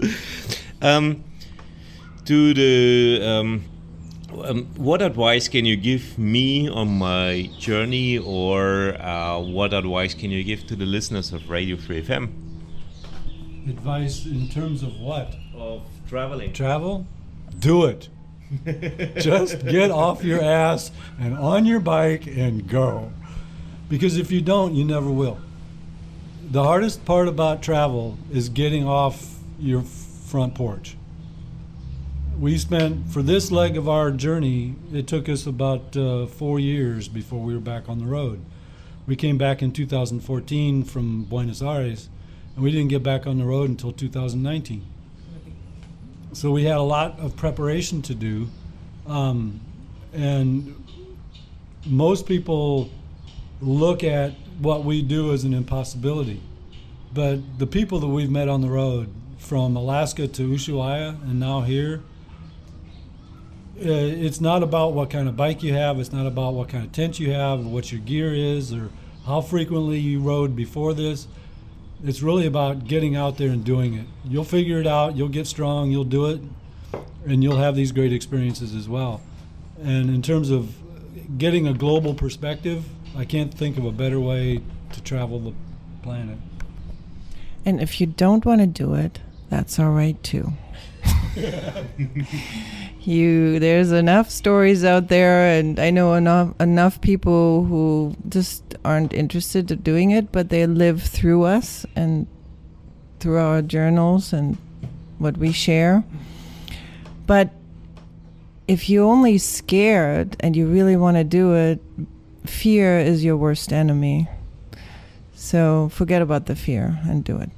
Um, 0.82 1.24
to 2.30 2.54
the 2.54 3.26
um, 3.26 3.64
um, 4.44 4.66
what 4.78 5.02
advice 5.02 5.48
can 5.48 5.66
you 5.66 5.76
give 5.76 6.16
me 6.20 6.70
on 6.70 6.88
my 6.88 7.50
journey, 7.58 8.20
or 8.20 8.94
uh, 9.02 9.40
what 9.40 9.74
advice 9.74 10.14
can 10.14 10.30
you 10.30 10.44
give 10.44 10.68
to 10.68 10.76
the 10.76 10.86
listeners 10.86 11.34
of 11.34 11.50
Radio 11.50 11.76
Free 11.76 12.04
FM? 12.04 12.30
Advice 13.68 14.28
in 14.28 14.48
terms 14.48 14.84
of 14.84 15.00
what? 15.00 15.36
Of 15.56 15.82
traveling. 16.08 16.54
Travel? 16.54 17.08
Do 17.58 17.86
it. 17.86 18.10
Just 19.18 19.66
get 19.66 19.90
off 19.90 20.24
your 20.24 20.44
ass 20.44 20.92
and 21.20 21.36
on 21.36 21.66
your 21.66 21.80
bike 21.80 22.28
and 22.28 22.68
go. 22.68 23.12
Because 23.90 24.18
if 24.18 24.32
you 24.32 24.42
don't, 24.42 24.76
you 24.76 24.86
never 24.86 25.10
will. 25.10 25.40
The 26.52 26.64
hardest 26.64 27.06
part 27.06 27.28
about 27.28 27.64
travel 27.64 28.20
is 28.32 28.50
getting 28.50 28.88
off 28.88 29.40
your 29.58 29.82
front 29.82 30.54
porch. 30.54 30.96
We 32.40 32.58
spent, 32.58 33.10
for 33.10 33.22
this 33.22 33.52
leg 33.52 33.76
of 33.76 33.90
our 33.90 34.12
journey, 34.12 34.76
it 34.94 35.08
took 35.08 35.28
us 35.28 35.46
about 35.46 35.98
uh, 35.98 36.26
four 36.26 36.58
years 36.58 37.10
before 37.10 37.42
we 37.42 37.54
were 37.54 37.60
back 37.60 37.90
on 37.90 38.00
the 38.00 38.06
road. 38.06 38.40
We 39.06 39.18
came 39.18 39.38
back 39.38 39.62
in 39.62 39.74
2014 39.74 40.86
from 40.86 41.26
Buenos 41.26 41.62
Aires, 41.62 42.08
and 42.56 42.64
we 42.64 42.72
didn't 42.72 42.88
get 42.88 43.04
back 43.04 43.28
on 43.28 43.40
the 43.40 43.44
road 43.44 43.70
until 43.70 43.92
2019. 43.92 44.86
So 46.32 46.52
we 46.52 46.64
had 46.64 46.78
a 46.78 46.82
lot 46.82 47.20
of 47.20 47.36
preparation 47.36 48.02
to 48.04 48.16
do. 48.16 48.48
Um, 49.06 49.60
and 50.14 50.82
most 51.86 52.26
people 52.26 52.90
look 53.60 54.02
at 54.02 54.32
what 54.60 54.86
we 54.86 55.02
do 55.02 55.34
as 55.34 55.44
an 55.44 55.54
impossibility. 55.54 56.40
But 57.14 57.60
the 57.60 57.68
people 57.68 58.00
that 58.00 58.08
we've 58.08 58.32
met 58.32 58.48
on 58.48 58.62
the 58.62 58.70
road, 58.70 59.14
from 59.40 59.76
Alaska 59.76 60.28
to 60.28 60.50
Ushuaia 60.50 61.22
and 61.24 61.40
now 61.40 61.62
here, 61.62 62.02
Uh, 63.80 63.88
it's 63.88 64.42
not 64.42 64.62
about 64.62 64.92
what 64.92 65.10
kind 65.10 65.30
of 65.30 65.38
bike 65.38 65.64
you 65.64 65.74
have, 65.74 66.00
it's 66.00 66.12
not 66.12 66.28
about 66.28 66.54
what 66.54 66.68
kind 66.68 66.84
of 66.84 66.92
tent 66.92 67.18
you 67.18 67.32
have, 67.32 67.60
or 67.60 67.70
what 67.70 67.94
your 67.94 68.02
gear 68.02 68.34
is, 68.34 68.74
or 68.74 68.90
how 69.26 69.40
frequently 69.40 69.98
you 69.98 70.20
rode 70.20 70.54
before 70.54 70.94
this. 70.94 71.28
It's 72.04 72.22
really 72.22 72.46
about 72.46 72.86
getting 72.86 73.16
out 73.16 73.38
there 73.38 73.50
and 73.50 73.64
doing 73.64 73.94
it. 73.94 74.06
You'll 74.26 74.44
figure 74.44 74.82
it 74.82 74.88
out, 74.88 75.16
you'll 75.16 75.30
get 75.30 75.48
strong, 75.48 75.92
you'll 75.92 76.04
do 76.04 76.26
it, 76.26 76.42
and 77.26 77.42
you'll 77.42 77.58
have 77.58 77.76
these 77.76 77.94
great 77.94 78.12
experiences 78.12 78.76
as 78.76 78.90
well. 78.90 79.22
And 79.82 80.10
in 80.10 80.22
terms 80.22 80.50
of 80.50 80.76
getting 81.38 81.66
a 81.66 81.74
global 81.74 82.14
perspective, 82.14 82.84
I 83.16 83.24
can't 83.24 83.54
think 83.54 83.78
of 83.78 83.86
a 83.86 83.92
better 83.92 84.20
way 84.20 84.62
to 84.92 85.02
travel 85.02 85.40
the 85.40 85.54
planet. 86.02 86.38
And 87.66 87.82
if 87.82 88.02
you 88.02 88.08
don't 88.08 88.46
want 88.46 88.60
to 88.60 88.68
do 88.68 88.94
it, 88.96 89.20
that's 89.50 89.80
all 89.80 89.92
right 89.92 90.22
too. 90.22 90.54
you 93.02 93.60
there's 93.60 93.92
enough 93.92 94.30
stories 94.30 94.84
out 94.84 95.08
there 95.08 95.58
and 95.58 95.80
I 95.80 95.90
know 95.90 96.14
enough 96.14 96.54
enough 96.60 97.02
people 97.02 97.66
who 97.66 98.16
just 98.28 98.76
aren't 98.84 99.14
interested 99.14 99.72
in 99.72 99.80
doing 99.82 100.12
it, 100.12 100.32
but 100.32 100.50
they 100.50 100.66
live 100.68 101.02
through 101.04 101.44
us 101.44 101.86
and 101.96 102.28
through 103.20 103.38
our 103.38 103.62
journals 103.62 104.34
and 104.34 104.58
what 105.18 105.38
we 105.38 105.52
share. 105.52 106.04
But 107.28 107.52
if 108.68 108.90
you're 108.90 109.06
only 109.06 109.38
scared 109.38 110.36
and 110.40 110.56
you 110.56 110.68
really 110.68 110.96
want 110.96 111.18
to 111.18 111.24
do 111.24 111.54
it, 111.54 111.82
fear 112.46 113.00
is 113.00 113.24
your 113.24 113.38
worst 113.38 113.74
enemy. 113.74 114.28
So 115.36 115.90
forget 115.90 116.22
about 116.22 116.46
the 116.46 116.56
fear 116.56 117.00
and 117.04 117.24
do 117.24 117.38
it. 117.38 117.50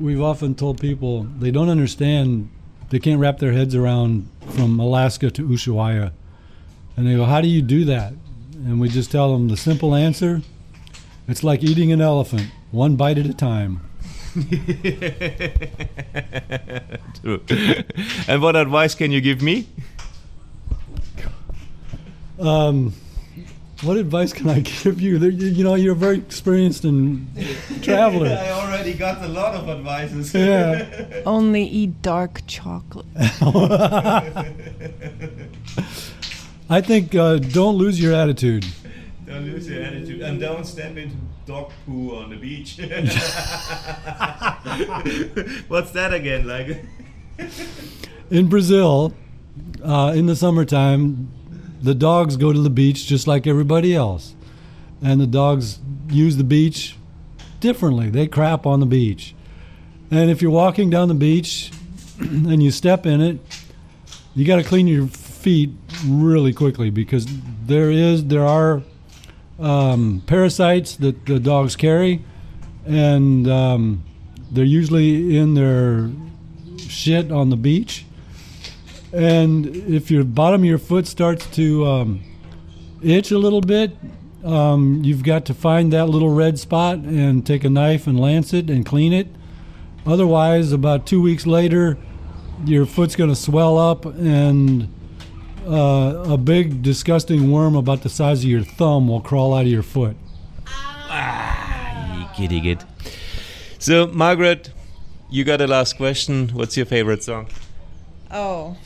We've 0.00 0.20
often 0.20 0.54
told 0.54 0.80
people 0.80 1.24
they 1.38 1.50
don't 1.50 1.68
understand, 1.68 2.50
they 2.90 2.98
can't 2.98 3.20
wrap 3.20 3.38
their 3.38 3.52
heads 3.52 3.74
around 3.74 4.28
from 4.50 4.78
Alaska 4.80 5.30
to 5.30 5.48
Ushuaia. 5.48 6.12
And 6.96 7.06
they 7.06 7.14
go, 7.14 7.24
How 7.24 7.40
do 7.40 7.48
you 7.48 7.62
do 7.62 7.84
that? 7.86 8.12
And 8.54 8.80
we 8.80 8.88
just 8.88 9.10
tell 9.10 9.32
them 9.32 9.48
the 9.48 9.56
simple 9.56 9.94
answer 9.94 10.42
it's 11.26 11.42
like 11.42 11.62
eating 11.62 11.90
an 11.90 12.02
elephant, 12.02 12.50
one 12.70 12.96
bite 12.96 13.16
at 13.16 13.24
a 13.24 13.32
time. 13.32 13.80
True. 17.22 17.42
and 18.28 18.42
what 18.42 18.56
advice 18.56 18.94
can 18.94 19.10
you 19.10 19.22
give 19.22 19.40
me? 19.40 19.66
Um, 22.38 22.92
what 23.82 23.96
advice 23.96 24.32
can 24.32 24.48
I 24.48 24.60
give 24.60 25.00
you? 25.00 25.18
You 25.18 25.28
you 25.48 25.64
know, 25.64 25.74
you're 25.74 25.94
very 25.94 26.18
experienced 26.18 26.84
in 26.84 27.26
traveler. 27.82 28.28
already 28.28 28.94
got 28.94 29.22
a 29.22 29.28
lot 29.28 29.54
of 29.54 29.68
advices. 29.68 30.32
yeah. 30.34 31.22
Only 31.26 31.64
eat 31.64 32.00
dark 32.02 32.42
chocolate. 32.46 33.06
I 36.70 36.80
think 36.80 37.14
uh, 37.14 37.36
don't 37.38 37.76
lose 37.76 38.00
your 38.00 38.14
attitude. 38.14 38.64
Don't 39.26 39.44
lose 39.44 39.68
your 39.68 39.82
attitude 39.82 40.20
and 40.22 40.40
don't 40.40 40.64
step 40.64 40.96
into 40.96 41.16
dog 41.46 41.70
poo 41.84 42.16
on 42.16 42.30
the 42.30 42.36
beach. 42.36 42.78
What's 45.68 45.90
that 45.92 46.14
again? 46.14 46.46
Like, 46.46 46.84
In 48.30 48.48
Brazil, 48.48 49.12
uh, 49.84 50.12
in 50.16 50.26
the 50.26 50.36
summertime, 50.36 51.30
the 51.84 51.94
dogs 51.94 52.36
go 52.38 52.52
to 52.52 52.58
the 52.58 52.70
beach 52.70 53.06
just 53.06 53.26
like 53.26 53.46
everybody 53.46 53.94
else. 53.94 54.34
And 55.02 55.20
the 55.20 55.26
dogs 55.26 55.78
use 56.08 56.38
the 56.38 56.44
beach 56.44 56.96
differently. 57.60 58.08
They 58.08 58.26
crap 58.26 58.64
on 58.64 58.80
the 58.80 58.86
beach. 58.86 59.34
And 60.10 60.30
if 60.30 60.40
you're 60.40 60.50
walking 60.50 60.88
down 60.88 61.08
the 61.08 61.14
beach 61.14 61.70
and 62.18 62.62
you 62.62 62.70
step 62.70 63.04
in 63.04 63.20
it, 63.20 63.38
you 64.34 64.46
got 64.46 64.56
to 64.56 64.64
clean 64.64 64.86
your 64.86 65.06
feet 65.08 65.70
really 66.06 66.54
quickly 66.54 66.88
because 66.88 67.26
there 67.66 67.90
is 67.90 68.24
there 68.24 68.44
are 68.46 68.82
um, 69.58 70.22
parasites 70.26 70.96
that 70.96 71.26
the 71.26 71.38
dogs 71.38 71.76
carry, 71.76 72.24
and 72.86 73.46
um, 73.46 74.04
they're 74.50 74.64
usually 74.64 75.36
in 75.36 75.54
their 75.54 76.10
shit 76.78 77.30
on 77.30 77.50
the 77.50 77.56
beach. 77.56 78.06
And 79.14 79.66
if 79.66 80.10
your 80.10 80.24
bottom 80.24 80.62
of 80.62 80.64
your 80.64 80.78
foot 80.78 81.06
starts 81.06 81.46
to 81.56 81.86
um, 81.86 82.24
itch 83.00 83.30
a 83.30 83.38
little 83.38 83.60
bit, 83.60 83.92
um, 84.44 85.02
you've 85.04 85.22
got 85.22 85.44
to 85.46 85.54
find 85.54 85.92
that 85.92 86.06
little 86.06 86.30
red 86.30 86.58
spot 86.58 86.98
and 86.98 87.46
take 87.46 87.62
a 87.62 87.70
knife 87.70 88.06
and 88.08 88.18
lance 88.18 88.52
it 88.52 88.68
and 88.68 88.84
clean 88.84 89.12
it. 89.12 89.28
Otherwise, 90.04 90.72
about 90.72 91.06
two 91.06 91.22
weeks 91.22 91.46
later, 91.46 91.96
your 92.64 92.86
foot's 92.86 93.14
going 93.14 93.30
to 93.30 93.36
swell 93.36 93.78
up 93.78 94.04
and 94.04 94.92
uh, 95.66 96.24
a 96.26 96.36
big, 96.36 96.82
disgusting 96.82 97.50
worm 97.50 97.76
about 97.76 98.02
the 98.02 98.08
size 98.08 98.40
of 98.40 98.50
your 98.50 98.62
thumb 98.62 99.08
will 99.08 99.20
crawl 99.20 99.54
out 99.54 99.62
of 99.62 99.68
your 99.68 99.82
foot. 99.82 100.16
Giddy 102.36 102.60
git. 102.60 102.84
So, 103.78 104.08
Margaret, 104.08 104.72
you 105.30 105.44
got 105.44 105.60
a 105.60 105.68
last 105.68 105.96
question. 105.96 106.48
What's 106.48 106.76
your 106.76 106.86
favorite 106.86 107.22
song? 107.22 107.46
Oh. 108.30 108.76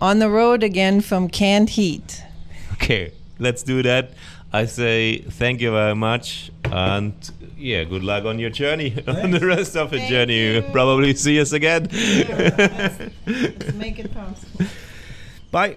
On 0.00 0.18
the 0.18 0.30
road 0.30 0.62
again 0.62 1.00
from 1.00 1.28
Canned 1.28 1.70
Heat. 1.70 2.22
Okay, 2.72 3.12
let's 3.38 3.62
do 3.62 3.82
that. 3.82 4.12
I 4.52 4.66
say 4.66 5.18
thank 5.18 5.60
you 5.60 5.70
very 5.70 5.94
much 5.94 6.50
and 6.64 7.14
yeah, 7.56 7.84
good 7.84 8.02
luck 8.02 8.24
on 8.24 8.38
your 8.38 8.50
journey, 8.50 8.94
on 9.06 9.30
the 9.30 9.46
rest 9.46 9.76
of 9.76 9.90
the 9.90 9.98
Thank 9.98 10.10
journey. 10.10 10.38
you. 10.38 10.62
Probably 10.72 11.14
see 11.14 11.40
us 11.40 11.52
again. 11.52 11.88
Let's 11.92 13.74
make 13.74 13.98
it 13.98 14.12
possible. 14.14 14.66
Bye. 15.50 15.76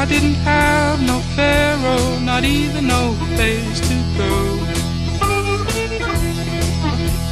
I 0.00 0.04
didn't 0.04 0.36
have 0.46 1.02
no 1.02 1.18
pharaoh, 1.34 2.20
not 2.20 2.44
even 2.44 2.86
no 2.86 3.16
place 3.34 3.80
to 3.80 3.96
go. 4.16 4.32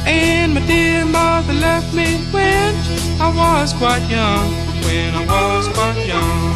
And 0.05 0.53
my 0.53 0.61
dear 0.67 1.05
mother 1.05 1.53
left 1.53 1.93
me 1.93 2.17
when 2.33 2.75
I 3.21 3.31
was 3.33 3.71
quite 3.71 4.03
young, 4.09 4.51
when 4.83 5.15
I 5.15 5.25
was 5.25 5.69
quite 5.69 6.05
young. 6.05 6.55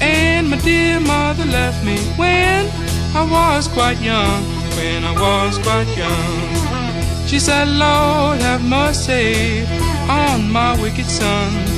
And 0.00 0.50
my 0.50 0.56
dear 0.58 0.98
mother 0.98 1.44
left 1.44 1.84
me 1.84 1.98
when 2.16 2.66
I 3.14 3.22
was 3.22 3.68
quite 3.68 4.00
young, 4.00 4.42
when 4.76 5.04
I 5.04 5.12
was 5.12 5.56
quite 5.58 5.86
young. 5.96 7.28
She 7.28 7.38
said, 7.38 7.68
Lord, 7.68 8.40
have 8.40 8.64
mercy 8.64 9.64
on 10.08 10.50
my 10.50 10.76
wicked 10.82 11.06
son. 11.06 11.71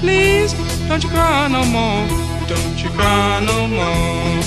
Please. 0.00 0.52
Don't 0.88 1.02
you 1.04 1.10
cry 1.10 1.48
no 1.48 1.64
more. 1.64 2.02
Don't 2.48 2.78
you 2.82 2.90
cry 2.90 3.40
no 3.44 3.68
more. 3.68 4.42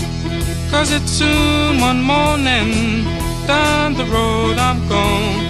Cause 0.72 0.92
it's 0.92 1.12
soon 1.12 1.80
one 1.80 2.02
morning. 2.02 3.06
Down 3.48 3.94
the 3.94 4.06
road 4.06 4.58
I'm 4.58 4.80
gone. 4.90 5.48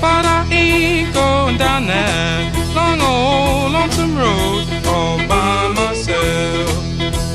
But 0.00 0.24
I 0.24 0.46
ain't 0.52 1.12
going 1.14 1.56
down 1.58 1.86
that 1.86 2.54
long 2.74 3.00
old 3.00 3.72
lonesome 3.72 4.16
road 4.16 4.64
all 4.86 5.18
by 5.26 5.68
myself. 5.80 6.68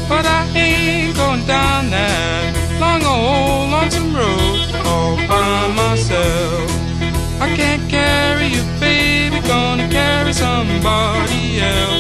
But 0.08 0.26
I 0.26 0.41
ain't 0.56 1.15
going 1.17 1.45
down 1.45 1.89
that 1.89 2.56
long 2.80 3.04
old 3.04 3.71
lonesome 3.71 4.15
road 4.15 4.60
all 4.86 5.15
by 5.28 5.67
myself. 5.82 6.69
I 7.41 7.54
can't 7.58 7.89
carry 7.89 8.47
you, 8.47 8.63
baby, 8.80 9.45
gonna 9.47 9.93
somebody 10.34 11.60
else. 11.62 11.93